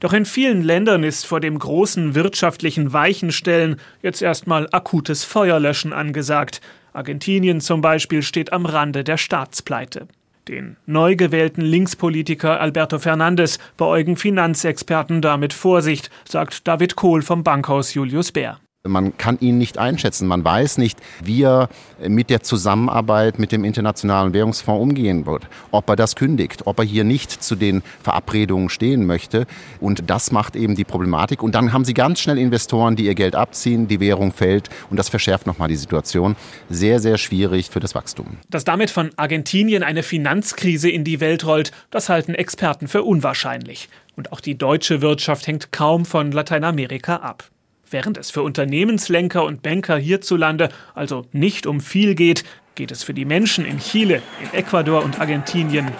Doch 0.00 0.12
in 0.12 0.24
vielen 0.24 0.62
Ländern 0.62 1.04
ist 1.04 1.26
vor 1.26 1.40
dem 1.40 1.58
großen 1.58 2.14
wirtschaftlichen 2.14 2.92
Weichenstellen 2.92 3.76
jetzt 4.02 4.22
erstmal 4.22 4.68
akutes 4.72 5.24
Feuerlöschen 5.24 5.92
angesagt. 5.92 6.60
Argentinien 6.92 7.60
zum 7.60 7.80
Beispiel 7.80 8.22
steht 8.22 8.52
am 8.52 8.66
Rande 8.66 9.04
der 9.04 9.18
Staatspleite. 9.18 10.08
Den 10.48 10.78
neu 10.86 11.14
gewählten 11.14 11.60
Linkspolitiker 11.60 12.58
Alberto 12.60 12.98
Fernandes 12.98 13.58
beäugen 13.76 14.16
Finanzexperten 14.16 15.20
damit 15.20 15.52
Vorsicht, 15.52 16.10
sagt 16.26 16.66
David 16.66 16.96
Kohl 16.96 17.20
vom 17.20 17.44
Bankhaus 17.44 17.92
Julius 17.92 18.32
Bär. 18.32 18.58
Man 18.88 19.16
kann 19.16 19.38
ihn 19.40 19.58
nicht 19.58 19.76
einschätzen. 19.76 20.28
Man 20.28 20.44
weiß 20.44 20.78
nicht, 20.78 20.98
wie 21.22 21.42
er 21.42 21.68
mit 22.06 22.30
der 22.30 22.42
Zusammenarbeit 22.42 23.38
mit 23.38 23.50
dem 23.50 23.64
Internationalen 23.64 24.32
Währungsfonds 24.32 24.80
umgehen 24.80 25.26
wird. 25.26 25.48
Ob 25.72 25.88
er 25.88 25.96
das 25.96 26.14
kündigt, 26.14 26.66
ob 26.66 26.78
er 26.78 26.84
hier 26.84 27.04
nicht 27.04 27.42
zu 27.42 27.56
den 27.56 27.82
Verabredungen 28.02 28.68
stehen 28.68 29.04
möchte. 29.04 29.46
Und 29.80 30.08
das 30.08 30.30
macht 30.30 30.54
eben 30.54 30.76
die 30.76 30.84
Problematik. 30.84 31.42
Und 31.42 31.56
dann 31.56 31.72
haben 31.72 31.84
Sie 31.84 31.92
ganz 31.92 32.20
schnell 32.20 32.38
Investoren, 32.38 32.94
die 32.94 33.06
ihr 33.06 33.14
Geld 33.14 33.34
abziehen, 33.34 33.88
die 33.88 33.98
Währung 33.98 34.32
fällt. 34.32 34.70
Und 34.90 34.96
das 34.96 35.08
verschärft 35.08 35.46
nochmal 35.46 35.68
die 35.68 35.76
Situation. 35.76 36.36
Sehr, 36.70 37.00
sehr 37.00 37.18
schwierig 37.18 37.70
für 37.70 37.80
das 37.80 37.96
Wachstum. 37.96 38.38
Dass 38.48 38.64
damit 38.64 38.90
von 38.90 39.10
Argentinien 39.16 39.82
eine 39.82 40.04
Finanzkrise 40.04 40.88
in 40.88 41.02
die 41.02 41.20
Welt 41.20 41.44
rollt, 41.44 41.72
das 41.90 42.08
halten 42.08 42.34
Experten 42.34 42.86
für 42.86 43.02
unwahrscheinlich. 43.02 43.88
Und 44.16 44.32
auch 44.32 44.40
die 44.40 44.56
deutsche 44.56 45.02
Wirtschaft 45.02 45.46
hängt 45.46 45.72
kaum 45.72 46.04
von 46.04 46.32
Lateinamerika 46.32 47.16
ab. 47.16 47.50
Während 47.90 48.18
es 48.18 48.30
für 48.30 48.42
Unternehmenslenker 48.42 49.44
und 49.44 49.62
Banker 49.62 49.96
hierzulande 49.96 50.68
also 50.94 51.24
nicht 51.32 51.66
um 51.66 51.80
viel 51.80 52.14
geht, 52.14 52.44
geht 52.74 52.90
es 52.90 53.02
für 53.02 53.14
die 53.14 53.24
Menschen 53.24 53.64
in 53.64 53.78
Chile, 53.78 54.20
in 54.42 54.58
Ecuador 54.58 55.02
und 55.02 55.20
Argentinien 55.20 55.90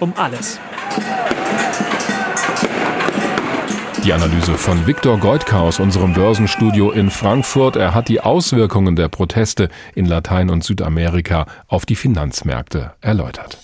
um 0.00 0.14
alles. 0.16 0.58
Die 4.04 4.12
Analyse 4.12 4.54
von 4.54 4.86
Viktor 4.86 5.18
Goitka 5.18 5.60
aus 5.60 5.80
unserem 5.80 6.12
Börsenstudio 6.14 6.90
in 6.90 7.10
Frankfurt. 7.10 7.76
Er 7.76 7.94
hat 7.94 8.08
die 8.08 8.20
Auswirkungen 8.20 8.96
der 8.96 9.08
Proteste 9.08 9.68
in 9.94 10.06
Latein- 10.06 10.50
und 10.50 10.64
Südamerika 10.64 11.46
auf 11.68 11.86
die 11.86 11.96
Finanzmärkte 11.96 12.92
erläutert. 13.00 13.58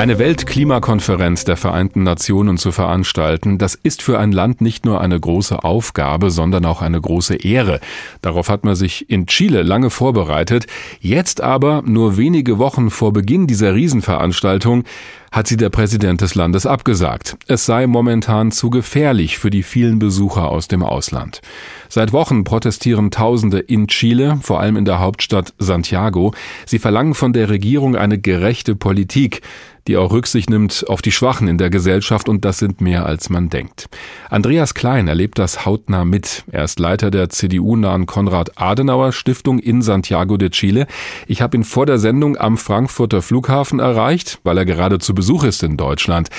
Eine 0.00 0.18
Weltklimakonferenz 0.18 1.44
der 1.44 1.58
Vereinten 1.58 2.04
Nationen 2.04 2.56
zu 2.56 2.72
veranstalten, 2.72 3.58
das 3.58 3.74
ist 3.74 4.00
für 4.00 4.18
ein 4.18 4.32
Land 4.32 4.62
nicht 4.62 4.86
nur 4.86 4.98
eine 4.98 5.20
große 5.20 5.62
Aufgabe, 5.62 6.30
sondern 6.30 6.64
auch 6.64 6.80
eine 6.80 6.98
große 6.98 7.34
Ehre. 7.34 7.80
Darauf 8.22 8.48
hat 8.48 8.64
man 8.64 8.74
sich 8.76 9.10
in 9.10 9.26
Chile 9.26 9.62
lange 9.62 9.90
vorbereitet. 9.90 10.66
Jetzt 11.00 11.42
aber, 11.42 11.82
nur 11.84 12.16
wenige 12.16 12.56
Wochen 12.56 12.88
vor 12.88 13.12
Beginn 13.12 13.46
dieser 13.46 13.74
Riesenveranstaltung, 13.74 14.84
hat 15.32 15.46
sie 15.46 15.56
der 15.56 15.70
Präsident 15.70 16.20
des 16.20 16.34
Landes 16.34 16.66
abgesagt. 16.66 17.36
Es 17.46 17.66
sei 17.66 17.86
momentan 17.86 18.50
zu 18.50 18.70
gefährlich 18.70 19.38
für 19.38 19.50
die 19.50 19.62
vielen 19.62 19.98
Besucher 19.98 20.48
aus 20.48 20.68
dem 20.68 20.82
Ausland. 20.82 21.40
Seit 21.88 22.12
Wochen 22.12 22.44
protestieren 22.44 23.10
Tausende 23.10 23.58
in 23.58 23.86
Chile, 23.88 24.38
vor 24.42 24.60
allem 24.60 24.76
in 24.76 24.84
der 24.84 24.98
Hauptstadt 24.98 25.54
Santiago. 25.58 26.34
Sie 26.66 26.78
verlangen 26.78 27.14
von 27.14 27.32
der 27.32 27.48
Regierung 27.48 27.96
eine 27.96 28.18
gerechte 28.18 28.74
Politik 28.74 29.42
die 29.86 29.96
auch 29.96 30.12
Rücksicht 30.12 30.50
nimmt 30.50 30.84
auf 30.88 31.02
die 31.02 31.12
Schwachen 31.12 31.48
in 31.48 31.58
der 31.58 31.70
Gesellschaft 31.70 32.28
und 32.28 32.44
das 32.44 32.58
sind 32.58 32.80
mehr 32.80 33.06
als 33.06 33.30
man 33.30 33.48
denkt. 33.48 33.88
Andreas 34.28 34.74
Klein 34.74 35.08
erlebt 35.08 35.38
das 35.38 35.64
hautnah 35.66 36.04
mit. 36.04 36.44
Er 36.50 36.64
ist 36.64 36.78
Leiter 36.78 37.10
der 37.10 37.28
CDU-nahen 37.28 38.06
Konrad-Adenauer-Stiftung 38.06 39.58
in 39.58 39.82
Santiago 39.82 40.36
de 40.36 40.50
Chile. 40.50 40.86
Ich 41.26 41.42
habe 41.42 41.56
ihn 41.56 41.64
vor 41.64 41.86
der 41.86 41.98
Sendung 41.98 42.36
am 42.36 42.56
Frankfurter 42.56 43.22
Flughafen 43.22 43.80
erreicht, 43.80 44.38
weil 44.44 44.58
er 44.58 44.64
gerade 44.64 44.98
zu 44.98 45.14
Besuch 45.20 45.44
ist 45.44 45.62
in 45.62 45.76
Deutschland. 45.76 46.30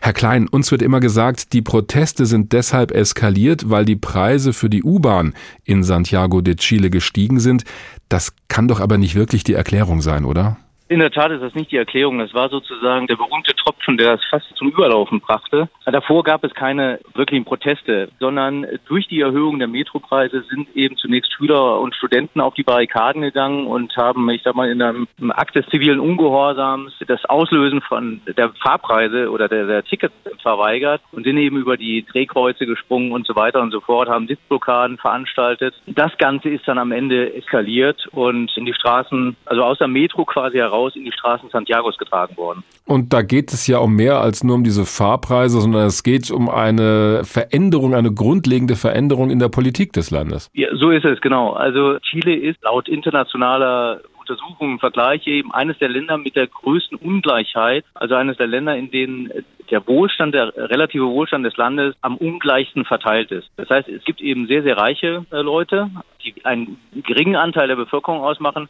Herr 0.00 0.12
Klein, 0.12 0.48
uns 0.48 0.72
wird 0.72 0.82
immer 0.82 0.98
gesagt, 0.98 1.52
die 1.52 1.62
Proteste 1.62 2.26
sind 2.26 2.52
deshalb 2.52 2.90
eskaliert, 2.90 3.70
weil 3.70 3.84
die 3.84 3.94
Preise 3.94 4.52
für 4.52 4.68
die 4.68 4.82
U-Bahn 4.82 5.34
in 5.62 5.84
Santiago 5.84 6.40
de 6.40 6.56
Chile 6.56 6.90
gestiegen 6.90 7.38
sind. 7.38 7.62
Das 8.08 8.32
kann 8.48 8.66
doch 8.66 8.80
aber 8.80 8.98
nicht 8.98 9.14
wirklich 9.14 9.44
die 9.44 9.54
Erklärung 9.54 10.02
sein, 10.02 10.24
oder? 10.24 10.56
In 10.86 10.98
der 10.98 11.10
Tat 11.10 11.30
ist 11.30 11.42
das 11.42 11.54
nicht 11.54 11.72
die 11.72 11.78
Erklärung. 11.78 12.18
Das 12.18 12.34
war 12.34 12.50
sozusagen 12.50 13.06
der 13.06 13.16
berühmte 13.16 13.54
Tropfen, 13.56 13.96
der 13.96 14.12
das 14.12 14.24
fast 14.28 14.54
zum 14.54 14.68
Überlaufen 14.68 15.18
brachte. 15.20 15.70
Davor 15.86 16.22
gab 16.24 16.44
es 16.44 16.52
keine 16.52 17.00
wirklichen 17.14 17.46
Proteste, 17.46 18.10
sondern 18.20 18.66
durch 18.86 19.08
die 19.08 19.20
Erhöhung 19.20 19.58
der 19.58 19.68
Metropreise 19.68 20.42
sind 20.42 20.68
eben 20.76 20.96
zunächst 20.98 21.32
Schüler 21.32 21.80
und 21.80 21.94
Studenten 21.94 22.40
auf 22.42 22.52
die 22.52 22.64
Barrikaden 22.64 23.22
gegangen 23.22 23.66
und 23.66 23.96
haben, 23.96 24.28
ich 24.28 24.42
sag 24.42 24.54
mal, 24.54 24.70
in 24.70 24.82
einem 24.82 25.06
Akt 25.30 25.56
des 25.56 25.66
zivilen 25.66 26.00
Ungehorsams 26.00 26.92
das 27.06 27.24
Auslösen 27.24 27.80
von 27.80 28.20
der 28.36 28.50
Fahrpreise 28.50 29.30
oder 29.30 29.48
der, 29.48 29.66
der 29.66 29.84
Tickets 29.84 30.14
verweigert 30.42 31.00
und 31.12 31.24
sind 31.24 31.38
eben 31.38 31.56
über 31.56 31.78
die 31.78 32.04
Drehkreuze 32.04 32.66
gesprungen 32.66 33.12
und 33.12 33.26
so 33.26 33.34
weiter 33.34 33.62
und 33.62 33.70
so 33.70 33.80
fort, 33.80 34.10
haben 34.10 34.26
Sitzblockaden 34.26 34.98
veranstaltet. 34.98 35.74
Das 35.86 36.16
Ganze 36.18 36.50
ist 36.50 36.68
dann 36.68 36.76
am 36.76 36.92
Ende 36.92 37.34
eskaliert 37.34 38.06
und 38.12 38.54
in 38.56 38.66
die 38.66 38.74
Straßen, 38.74 39.34
also 39.46 39.62
aus 39.64 39.78
der 39.78 39.88
Metro 39.88 40.26
quasi 40.26 40.58
heraus 40.58 40.83
heraus 40.84 40.96
in 40.96 41.04
die 41.04 41.12
Straßen 41.12 41.48
Santiagos 41.50 41.96
getragen 41.98 42.36
worden. 42.36 42.62
Und 42.86 43.12
da 43.12 43.22
geht 43.22 43.52
es 43.52 43.66
ja 43.66 43.78
um 43.78 43.94
mehr 43.94 44.20
als 44.20 44.44
nur 44.44 44.56
um 44.56 44.64
diese 44.64 44.84
Fahrpreise, 44.84 45.60
sondern 45.60 45.86
es 45.86 46.02
geht 46.02 46.30
um 46.30 46.48
eine 46.48 47.22
Veränderung, 47.24 47.94
eine 47.94 48.12
grundlegende 48.12 48.76
Veränderung 48.76 49.30
in 49.30 49.38
der 49.38 49.48
Politik 49.48 49.92
des 49.92 50.10
Landes. 50.10 50.50
Ja, 50.54 50.68
so 50.74 50.90
ist 50.90 51.04
es, 51.04 51.20
genau. 51.20 51.52
Also 51.52 51.98
Chile 52.00 52.36
ist 52.36 52.62
laut 52.62 52.88
internationaler 52.88 54.00
Untersuchungen 54.18 54.78
Vergleiche 54.78 55.30
eben 55.30 55.52
eines 55.52 55.78
der 55.78 55.90
Länder 55.90 56.16
mit 56.16 56.34
der 56.34 56.46
größten 56.46 56.96
Ungleichheit, 56.96 57.84
also 57.92 58.14
eines 58.14 58.38
der 58.38 58.46
Länder, 58.46 58.74
in 58.74 58.90
denen 58.90 59.30
der 59.70 59.86
Wohlstand, 59.86 60.34
der 60.34 60.52
relative 60.56 61.06
Wohlstand 61.06 61.44
des 61.44 61.56
Landes 61.56 61.94
am 62.00 62.16
ungleichsten 62.16 62.84
verteilt 62.84 63.30
ist. 63.30 63.48
Das 63.56 63.68
heißt, 63.68 63.88
es 63.88 64.04
gibt 64.04 64.20
eben 64.20 64.46
sehr, 64.46 64.62
sehr 64.62 64.76
reiche 64.76 65.24
äh, 65.30 65.40
Leute, 65.40 65.90
die 66.22 66.34
einen 66.44 66.78
geringen 66.94 67.36
Anteil 67.36 67.68
der 67.68 67.76
Bevölkerung 67.76 68.20
ausmachen 68.20 68.68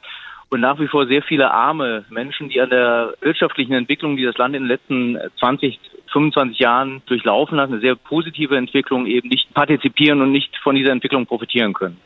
und 0.55 0.61
nach 0.61 0.79
wie 0.79 0.87
vor 0.87 1.07
sehr 1.09 1.23
viele 1.23 1.51
arme 1.51 2.05
Menschen, 2.11 2.49
die 2.49 2.61
an 2.61 2.71
der 2.71 3.15
wirtschaftlichen 3.21 3.73
Entwicklung, 3.73 4.17
die 4.17 4.25
das 4.25 4.39
Land 4.39 4.55
in 4.55 4.63
den 4.63 4.69
letzten 4.69 5.19
20, 5.41 5.81
25 6.13 6.61
Jahren 6.61 7.03
durchlaufen 7.07 7.59
hat, 7.59 7.71
eine 7.71 7.81
sehr 7.81 7.97
positive 7.97 8.57
Entwicklung 8.57 9.07
eben 9.07 9.29
nicht 9.29 9.53
partizipieren 9.53 10.23
und 10.23 10.31
nicht 10.31 10.57
von 10.63 10.77
dieser 10.77 10.93
Entwicklung 10.93 11.27
profitieren 11.27 11.73
können. 11.73 11.97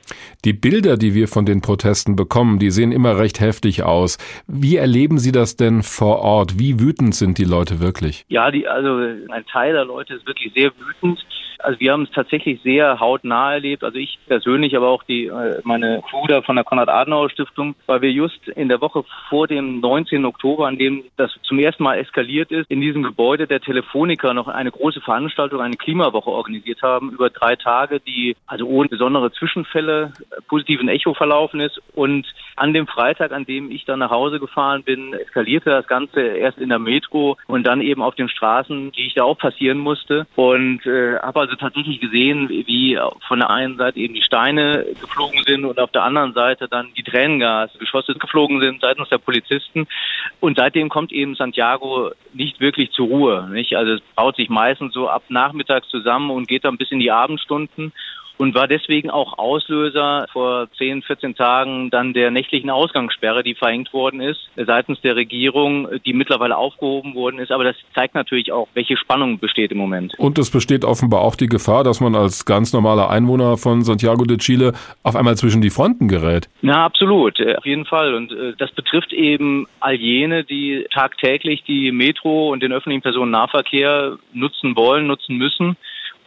Die 0.47 0.55
Bilder, 0.55 0.97
die 0.97 1.13
wir 1.13 1.29
von 1.29 1.45
den 1.45 1.61
Protesten 1.61 2.17
bekommen, 2.17 2.59
die 2.59 2.71
sehen 2.71 2.91
immer 2.91 3.19
recht 3.19 3.39
heftig 3.39 3.83
aus. 3.83 4.17
Wie 4.47 4.77
erleben 4.77 5.19
Sie 5.19 5.31
das 5.31 5.57
denn 5.57 5.83
vor 5.83 6.21
Ort? 6.21 6.59
Wie 6.59 6.81
wütend 6.81 7.15
sind 7.15 7.37
die 7.37 7.45
Leute 7.45 7.81
wirklich? 7.81 8.25
Ja, 8.29 8.51
die, 8.51 8.67
also 8.67 8.97
ein 8.97 9.45
Teil 9.53 9.75
der 9.75 9.85
Leute 9.85 10.15
ist 10.15 10.27
wirklich 10.27 10.55
sehr 10.55 10.73
wütend. 10.79 11.23
Also 11.59 11.81
wir 11.81 11.93
haben 11.93 12.05
es 12.05 12.11
tatsächlich 12.11 12.61
sehr 12.63 13.01
hautnah 13.01 13.55
erlebt. 13.55 13.85
Also 13.85 13.99
ich 13.99 14.19
persönlich, 14.27 14.77
aber 14.77 14.89
auch 14.89 15.03
die 15.03 15.27
äh, 15.27 15.61
meine 15.65 16.03
Bruder 16.11 16.43
von 16.43 16.57
der 16.57 16.65
Konrad-Adenauer-Stiftung, 16.65 17.75
weil 17.87 18.03
wir 18.03 18.13
just 18.13 18.49
in 18.49 18.69
der 18.69 18.81
Woche 18.81 19.05
vor 19.29 19.47
dem 19.47 19.81
19. 19.81 20.25
Oktober, 20.25 20.67
an 20.67 20.79
dem 20.79 21.05
das 21.17 21.33
zum 21.43 21.59
ersten 21.59 21.83
Mal 21.83 21.99
eskaliert 21.99 22.51
ist, 22.51 22.71
in 22.71 22.81
diesem 22.81 23.03
Gebäude 23.03 23.47
der 23.47 23.61
Telefoniker 23.61 24.35
noch 24.35 24.49
eine 24.49 24.71
große 24.71 25.01
Veranstaltung, 25.01 25.61
eine 25.61 25.77
Klimawoche 25.77 26.31
organisiert 26.31 26.83
haben 26.83 27.11
über 27.11 27.31
drei 27.31 27.57
Tage, 27.57 28.01
die 28.01 28.37
also 28.47 28.67
ohne 28.67 28.89
besondere 28.89 29.33
Zwischenfälle 29.33 30.13
äh, 30.19 30.41
positiven 30.49 30.89
Echo 30.89 31.15
verlaufen 31.15 31.61
ist. 31.61 31.81
Und 31.95 32.27
an 32.57 32.73
dem 32.73 32.87
Freitag, 32.87 33.33
an 33.33 33.45
dem 33.45 33.71
ich 33.71 33.85
dann 33.85 34.01
nach 34.01 34.11
Hause 34.11 34.41
gefahren 34.41 34.83
bin, 34.83 35.15
eskalierte 35.15 35.71
das 35.71 35.87
Ganze 35.87 36.21
erst 36.21 36.59
in 36.59 36.69
der 36.69 36.79
Metro 36.79 37.37
und 37.47 37.67
dann 37.67 37.81
eben 37.81 38.03
auf 38.03 38.15
den 38.15 38.29
Straßen, 38.29 38.93
die 38.93 39.07
ich 39.07 39.15
da 39.15 39.25
auch 39.25 39.39
passieren 39.39 39.79
musste. 39.79 40.27
Und 40.37 40.85
äh, 40.87 41.19
habe 41.19 41.41
also 41.41 41.48
tatsächlich 41.57 42.01
gesehen, 42.01 42.49
wie 42.49 42.99
von 43.27 43.39
der 43.39 43.51
einen 43.51 43.77
Seite 43.77 43.99
eben 43.99 44.15
die 44.15 44.23
Steine 44.23 44.85
geflogen 45.01 45.43
sind 45.45 45.65
und 45.65 45.79
auf 45.79 45.91
der 45.91 46.03
anderen 46.03 46.33
Seite 46.33 46.69
dann 46.69 46.93
die 46.97 47.03
Tränengasgeschosse 47.03 48.15
geflogen 48.15 48.61
sind 48.61 48.81
seitens 48.81 49.09
der 49.09 49.19
Polizisten. 49.19 49.87
Und 50.41 50.59
seitdem 50.59 50.89
kommt 50.89 51.13
eben 51.13 51.35
Santiago 51.35 52.11
nicht 52.33 52.61
wirklich 52.61 52.91
zur 52.93 53.07
Ruhe. 53.07 53.49
Nicht? 53.51 53.77
Also 53.77 53.95
es 53.95 54.01
baut 54.15 54.37
sich 54.37 54.49
meistens 54.49 54.93
so 54.95 55.09
ab 55.09 55.25
nachmittags 55.29 55.89
zusammen 55.89 56.31
und 56.31 56.49
geht 56.49 56.65
dann 56.65 56.77
bis 56.77 56.91
in 56.91 57.01
die 57.01 57.11
Abendstunden 57.11 57.93
und 58.39 58.55
war 58.55 58.69
deswegen 58.69 59.11
auch 59.11 59.39
Auslöser 59.39 60.27
vor 60.33 60.69
10, 60.79 61.03
14 61.03 61.35
Tagen 61.35 61.91
dann 61.91 62.13
der 62.13 62.31
nächtlichen 62.31 62.71
Ausgangssperre, 62.71 63.43
die 63.43 63.55
verhängt 63.55 63.93
worden 63.93 64.21
ist 64.21 64.49
seitens 64.57 65.01
der 65.01 65.17
Regierung, 65.17 65.89
die 66.05 66.13
mittlerweile 66.13 66.57
aufgehoben 66.57 67.15
worden 67.15 67.39
ist. 67.39 67.53
Aber 67.53 67.65
das 67.65 67.77
zeigt 67.95 68.15
natürlich 68.15 68.53
auch, 68.53 68.69
welche 68.75 68.97
Spannung 68.97 69.39
besteht 69.39 69.73
im 69.73 69.79
Moment. 69.79 70.15
Und 70.19 70.39
es 70.39 70.51
besteht 70.51 70.85
offenbar 70.85 71.21
auch 71.21 71.37
die 71.37 71.47
Gefahr, 71.47 71.85
dass 71.85 72.01
man 72.01 72.15
als 72.15 72.45
ganz 72.45 72.73
normaler 72.73 73.11
Einwohner 73.11 73.57
von 73.57 73.83
Santiago 73.83 74.25
de 74.25 74.39
Chile 74.39 74.73
auf 75.03 75.17
einmal 75.17 75.37
zwischen 75.37 75.61
die 75.61 75.71
Fronten 75.71 76.09
gerät. 76.09 76.49
Na, 76.63 76.85
absolut, 76.85 77.39
äh, 77.41 77.57
auf 77.57 77.67
jeden 77.67 77.85
Fall. 77.85 78.15
Und 78.15 78.33
äh, 78.33 78.55
das 78.59 78.71
betrifft 78.73 79.13
eben 79.13 79.67
all 79.81 79.95
jene, 79.95 80.45
die 80.45 80.87
tagtäglich 80.93 81.65
die 81.65 81.93
Metro 81.93 82.51
und 82.51 82.63
den 82.63 82.73
öffentlichen 82.73 83.03
Personennahverkehr 83.03 84.17
nutzen 84.33 84.77
wollen, 84.77 85.07
nutzen 85.07 85.37
müssen 85.37 85.77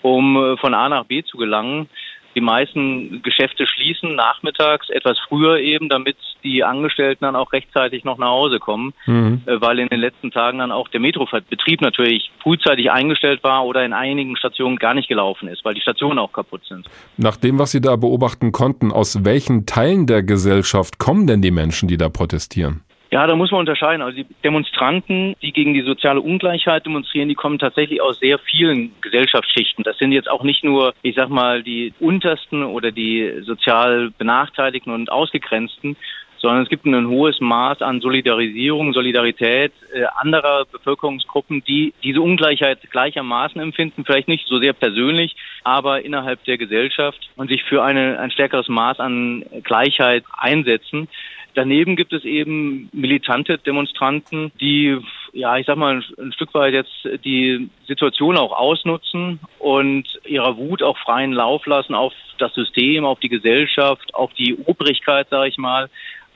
um 0.02 0.36
äh, 0.38 0.58
von 0.58 0.74
A 0.74 0.90
nach 0.90 1.06
B 1.06 1.24
zu 1.24 1.38
gelangen. 1.38 1.90
Die 2.36 2.42
meisten 2.42 3.22
Geschäfte 3.24 3.68
schließen 3.68 4.16
nachmittags 4.16 4.90
etwas 4.90 5.18
früher 5.28 5.60
eben, 5.60 5.90
damit 5.90 6.16
die 6.44 6.64
Angestellten 6.64 7.26
dann 7.26 7.36
auch 7.36 7.52
rechtzeitig 7.52 8.04
noch 8.04 8.18
nach 8.18 8.30
Hause 8.30 8.60
kommen, 8.60 8.94
mhm. 9.06 9.42
Äh, 9.46 9.60
weil 9.60 9.80
in 9.80 9.90
den 9.90 10.00
letzten 10.00 10.32
Tagen 10.32 10.60
dann 10.60 10.72
auch 10.72 10.88
der 10.88 11.00
Metrobetrieb 11.00 11.82
natürlich 11.82 12.32
frühzeitig 12.42 12.92
eingestellt 12.92 13.44
war 13.44 13.66
oder 13.66 13.84
in 13.84 13.94
einigen 13.94 14.38
Stationen 14.38 14.78
gar 14.78 14.94
nicht 14.94 15.08
gelaufen 15.08 15.48
ist, 15.48 15.66
weil 15.66 15.74
die 15.74 15.82
Stationen 15.82 16.20
auch 16.20 16.32
kaputt 16.32 16.62
sind. 16.68 16.88
Nach 17.18 17.36
dem, 17.36 17.60
was 17.60 17.72
Sie 17.72 17.82
da 17.82 17.96
beobachten 17.96 18.52
konnten, 18.52 18.92
aus 18.92 19.26
welchen 19.26 19.66
Teilen 19.66 20.08
der 20.08 20.24
Gesellschaft 20.24 21.00
kommen 21.00 21.28
denn 21.28 21.42
die 21.42 21.52
Menschen, 21.52 21.88
die 21.88 21.98
da 21.98 22.10
protestieren? 22.10 22.84
Ja, 23.14 23.28
da 23.28 23.36
muss 23.36 23.52
man 23.52 23.60
unterscheiden. 23.60 24.02
Also 24.02 24.16
die 24.16 24.26
Demonstranten, 24.42 25.36
die 25.42 25.52
gegen 25.52 25.74
die 25.74 25.82
soziale 25.82 26.22
Ungleichheit 26.22 26.86
demonstrieren, 26.86 27.28
die 27.28 27.36
kommen 27.36 27.60
tatsächlich 27.60 28.02
aus 28.02 28.20
sehr 28.20 28.40
vielen 28.40 28.94
Gesellschaftsschichten. 29.02 29.84
Das 29.84 29.98
sind 29.98 30.14
jetzt 30.14 30.30
auch 30.30 30.44
nicht 30.44 30.64
nur, 30.64 30.94
ich 31.02 31.16
sag 31.16 31.28
mal, 31.28 31.62
die 31.62 31.94
untersten 32.00 32.64
oder 32.64 32.94
die 32.94 33.42
sozial 33.42 34.12
benachteiligten 34.18 34.94
und 34.94 35.12
ausgegrenzten, 35.12 35.98
sondern 36.42 36.64
es 36.64 36.70
gibt 36.70 36.86
ein 36.86 37.08
hohes 37.08 37.40
Maß 37.40 37.82
an 37.82 38.02
Solidarisierung, 38.02 38.94
Solidarität 38.94 39.74
äh, 39.94 40.06
anderer 40.16 40.66
Bevölkerungsgruppen, 40.72 41.64
die 41.66 41.94
diese 42.04 42.22
Ungleichheit 42.22 42.80
gleichermaßen 42.90 43.62
empfinden, 43.62 44.06
vielleicht 44.06 44.28
nicht 44.28 44.48
so 44.48 44.58
sehr 44.58 44.74
persönlich, 44.74 45.36
aber 45.64 46.04
innerhalb 46.04 46.44
der 46.46 46.58
Gesellschaft 46.58 47.30
und 47.36 47.50
sich 47.50 47.64
für 47.64 47.84
eine, 47.84 48.20
ein 48.20 48.32
stärkeres 48.32 48.70
Maß 48.70 49.00
an 49.00 49.46
Gleichheit 49.64 50.24
einsetzen. 50.36 51.08
Daneben 51.54 51.96
gibt 51.96 52.14
es 52.14 52.24
eben 52.24 52.90
militante 52.94 53.58
Demonstranten, 53.58 54.52
die, 54.62 54.98
ja, 55.34 55.58
ich 55.58 55.66
sag 55.66 55.78
mal, 55.78 56.02
ein 56.18 56.34
Stück 56.34 56.54
weit 56.54 56.74
jetzt 56.74 57.08
die 57.26 57.70
Situation 57.88 58.38
auch 58.38 58.54
ausnutzen 58.54 59.40
und 59.60 60.08
ihrer 60.26 60.58
Wut 60.58 60.82
auch 60.82 60.98
freien 60.98 61.34
Lauf 61.34 61.66
lassen 61.66 61.94
auf 61.94 62.14
das 62.38 62.54
System, 62.54 63.06
auf 63.06 63.20
die 63.20 63.30
Gesellschaft, 63.30 64.14
auf 64.16 64.34
die 64.34 64.56
Obrigkeit, 64.66 65.28
sage 65.30 65.50
ich 65.50 65.58
mal, 65.58 65.90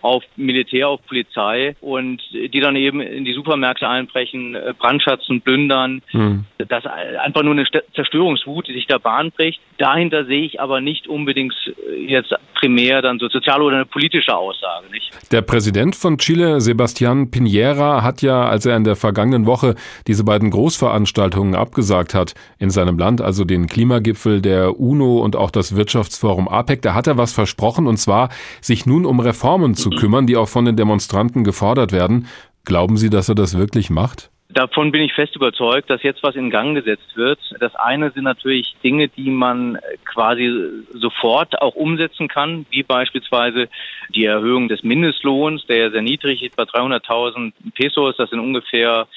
auf 0.06 0.24
Militär, 0.36 0.88
auf 0.88 1.02
Polizei 1.08 1.76
und 1.82 2.22
die 2.32 2.60
dann 2.60 2.76
eben 2.76 3.02
in 3.02 3.26
die 3.26 3.34
Supermärkte 3.34 3.90
einbrechen, 3.90 4.54
äh, 4.54 4.74
brandschatzen, 4.78 5.42
plündern. 5.42 6.02
Hm. 6.12 6.46
Das 6.60 6.86
ist 6.86 6.92
einfach 6.92 7.42
nur 7.42 7.54
eine 7.54 7.66
Zerstörungswut, 7.96 8.68
die 8.68 8.74
sich 8.74 8.86
da 8.86 9.00
Bahn 9.00 9.32
bricht. 9.32 9.60
Dahinter 9.78 10.26
sehe 10.26 10.44
ich 10.44 10.62
aber 10.62 10.80
nicht 10.80 11.08
unbedingt 11.08 11.56
äh, 11.90 12.06
jetzt 12.06 12.34
primär 12.54 13.02
dann 13.02 13.18
so 13.20 13.28
soziale 13.30 13.64
oder 13.64 13.78
eine 13.78 13.86
politische 13.86 14.36
Aussage, 14.36 14.86
nicht? 14.92 15.12
Der 15.32 15.42
Präsident 15.42 15.96
von 15.96 16.18
Chile, 16.18 16.62
Sebastián 16.62 17.32
Piñera, 17.32 18.04
hat 18.04 18.22
ja, 18.22 18.46
als 18.46 18.66
er 18.66 18.78
in 18.78 18.84
der 18.84 18.96
vergangenen 18.96 19.46
Woche 19.48 19.76
diese 20.08 20.24
beiden 20.24 20.52
Großveranstaltungen 20.52 21.56
abgesagt 21.56 22.14
hat 22.14 22.36
in 22.60 22.70
seinem 22.70 22.98
Land, 22.98 23.22
also 23.22 23.44
den 23.44 23.68
Klimagipfel 23.68 24.42
der 24.42 24.80
UNO 24.80 25.20
und 25.20 25.36
auch 25.36 25.52
das 25.52 25.76
Wirtschaftsforum 25.76 26.48
APEC, 26.48 26.82
da 26.84 26.94
hat 26.94 27.08
er 27.08 27.18
was 27.18 27.34
versprochen 27.34 27.88
und 27.88 27.98
zwar, 27.98 28.30
sich 28.62 28.86
nun 28.86 29.06
um 29.06 29.20
Reformen 29.20 29.74
zu 29.74 29.90
kümmern, 29.96 30.28
die 30.28 30.38
auch 30.38 30.50
von 30.50 30.66
den 30.66 30.76
Demonstranten 30.76 31.44
gefordert 31.44 31.92
werden. 31.92 32.28
Glauben 32.66 32.98
Sie, 32.98 33.10
dass 33.10 33.30
er 33.30 33.36
das 33.36 33.58
wirklich 33.58 33.90
macht? 33.90 34.30
Davon 34.50 34.92
bin 34.92 35.02
ich 35.02 35.14
fest 35.14 35.36
überzeugt, 35.36 35.90
dass 35.90 36.02
jetzt 36.04 36.24
was 36.24 36.36
in 36.36 36.50
Gang 36.50 36.76
gesetzt 36.76 37.18
wird. 37.18 37.40
Das 37.60 37.76
eine 37.76 38.12
sind 38.12 38.24
natürlich 38.24 38.76
Dinge, 38.84 39.10
die 39.10 39.30
man 39.30 39.78
quasi 40.06 40.50
sofort 40.94 41.62
auch 41.62 41.76
umsetzen 41.76 42.30
kann, 42.30 42.66
wie 42.70 42.84
beispielsweise 42.84 43.68
die 44.10 44.24
Erhöhung 44.24 44.70
des 44.70 44.84
Mindestlohns, 44.84 45.66
der 45.66 45.92
sehr 45.92 46.02
niedrig 46.02 46.42
ist, 46.42 46.56
bei 46.56 46.64
300.000 46.64 47.52
Pesos. 47.74 48.16
Das 48.18 48.30
sind 48.30 48.40
ungefähr 48.40 49.08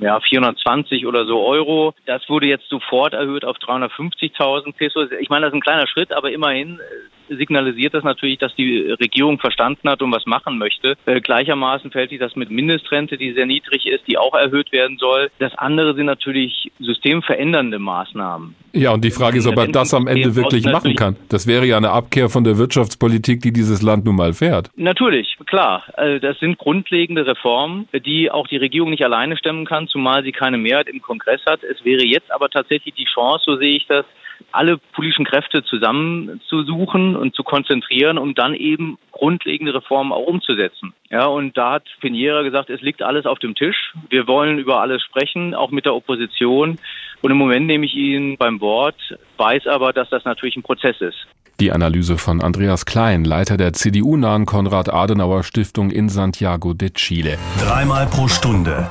ja, 0.00 0.20
420 0.20 1.06
oder 1.06 1.26
so 1.26 1.40
Euro. 1.44 1.94
Das 2.06 2.28
wurde 2.28 2.46
jetzt 2.46 2.68
sofort 2.68 3.14
erhöht 3.14 3.44
auf 3.44 3.56
350.000 3.58 4.74
Pesos. 4.74 5.10
Ich 5.20 5.28
meine, 5.28 5.46
das 5.46 5.52
ist 5.52 5.58
ein 5.58 5.62
kleiner 5.62 5.86
Schritt, 5.86 6.12
aber 6.12 6.30
immerhin 6.30 6.80
signalisiert 7.28 7.94
das 7.94 8.04
natürlich, 8.04 8.38
dass 8.38 8.54
die 8.54 8.90
Regierung 8.92 9.38
verstanden 9.38 9.88
hat 9.88 10.02
und 10.02 10.12
was 10.12 10.26
machen 10.26 10.58
möchte. 10.58 10.96
Äh, 11.06 11.20
gleichermaßen 11.20 11.90
fällt 11.90 12.10
sich 12.10 12.18
das 12.18 12.36
mit 12.36 12.50
Mindestrente, 12.50 13.16
die 13.16 13.32
sehr 13.32 13.46
niedrig 13.46 13.86
ist, 13.86 14.06
die 14.08 14.18
auch 14.18 14.34
erhöht 14.34 14.72
werden 14.72 14.98
soll. 14.98 15.30
Das 15.38 15.56
andere 15.56 15.94
sind 15.94 16.06
natürlich 16.06 16.72
systemverändernde 16.78 17.78
Maßnahmen. 17.78 18.54
Ja, 18.72 18.92
und 18.92 19.04
die 19.04 19.10
Frage 19.10 19.38
ist, 19.38 19.46
ob 19.46 19.56
er 19.56 19.68
das 19.68 19.94
am 19.94 20.06
Ende 20.06 20.36
wirklich 20.36 20.64
machen 20.64 20.94
kann. 20.94 21.16
Das 21.28 21.46
wäre 21.46 21.66
ja 21.66 21.76
eine 21.76 21.90
Abkehr 21.90 22.28
von 22.28 22.44
der 22.44 22.58
Wirtschaftspolitik, 22.58 23.40
die 23.40 23.52
dieses 23.52 23.82
Land 23.82 24.04
nun 24.04 24.16
mal 24.16 24.32
fährt. 24.32 24.70
Natürlich, 24.76 25.36
klar. 25.46 25.84
Also 25.94 26.18
das 26.18 26.38
sind 26.38 26.58
grundlegende 26.58 27.26
Reformen, 27.26 27.88
die 28.04 28.30
auch 28.30 28.46
die 28.46 28.56
Regierung 28.56 28.90
nicht 28.90 29.04
alleine 29.04 29.36
stemmen 29.36 29.64
kann, 29.64 29.77
zumal 29.86 30.24
sie 30.24 30.32
keine 30.32 30.58
Mehrheit 30.58 30.88
im 30.88 31.00
Kongress 31.00 31.40
hat. 31.46 31.62
Es 31.62 31.84
wäre 31.84 32.04
jetzt 32.04 32.32
aber 32.32 32.48
tatsächlich 32.48 32.94
die 32.94 33.04
Chance, 33.04 33.44
so 33.46 33.56
sehe 33.56 33.76
ich 33.76 33.86
das, 33.86 34.04
alle 34.52 34.78
politischen 34.78 35.24
Kräfte 35.24 35.64
zusammenzusuchen 35.64 37.16
und 37.16 37.34
zu 37.34 37.42
konzentrieren, 37.42 38.18
um 38.18 38.34
dann 38.34 38.54
eben 38.54 38.98
grundlegende 39.12 39.74
Reformen 39.74 40.12
auch 40.12 40.26
umzusetzen. 40.26 40.94
Ja, 41.10 41.26
und 41.26 41.56
da 41.56 41.72
hat 41.72 41.84
Piniera 42.00 42.42
gesagt, 42.42 42.70
es 42.70 42.80
liegt 42.80 43.02
alles 43.02 43.26
auf 43.26 43.38
dem 43.38 43.54
Tisch. 43.54 43.92
Wir 44.10 44.26
wollen 44.26 44.58
über 44.58 44.80
alles 44.80 45.02
sprechen, 45.02 45.54
auch 45.54 45.70
mit 45.70 45.86
der 45.86 45.94
Opposition. 45.94 46.78
Und 47.20 47.30
im 47.30 47.36
Moment 47.36 47.66
nehme 47.66 47.86
ich 47.86 47.94
ihn 47.94 48.36
beim 48.36 48.60
Wort, 48.60 48.96
weiß 49.36 49.66
aber, 49.66 49.92
dass 49.92 50.08
das 50.10 50.24
natürlich 50.24 50.56
ein 50.56 50.62
Prozess 50.62 51.00
ist. 51.00 51.26
Die 51.60 51.72
Analyse 51.72 52.18
von 52.18 52.40
Andreas 52.40 52.86
Klein, 52.86 53.24
Leiter 53.24 53.56
der 53.56 53.72
CDU-nahen 53.72 54.46
Konrad-Adenauer-Stiftung 54.46 55.90
in 55.90 56.08
Santiago 56.08 56.72
de 56.72 56.90
Chile. 56.90 57.36
Dreimal 57.60 58.06
pro 58.06 58.28
Stunde 58.28 58.88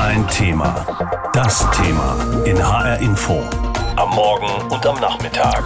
ein 0.00 0.26
Thema. 0.28 0.86
Das 1.34 1.70
Thema 1.72 2.16
in 2.44 2.58
HR 2.58 2.98
Info. 3.00 3.42
Am 3.96 4.08
Morgen 4.10 4.72
und 4.72 4.86
am 4.86 4.98
Nachmittag. 4.98 5.62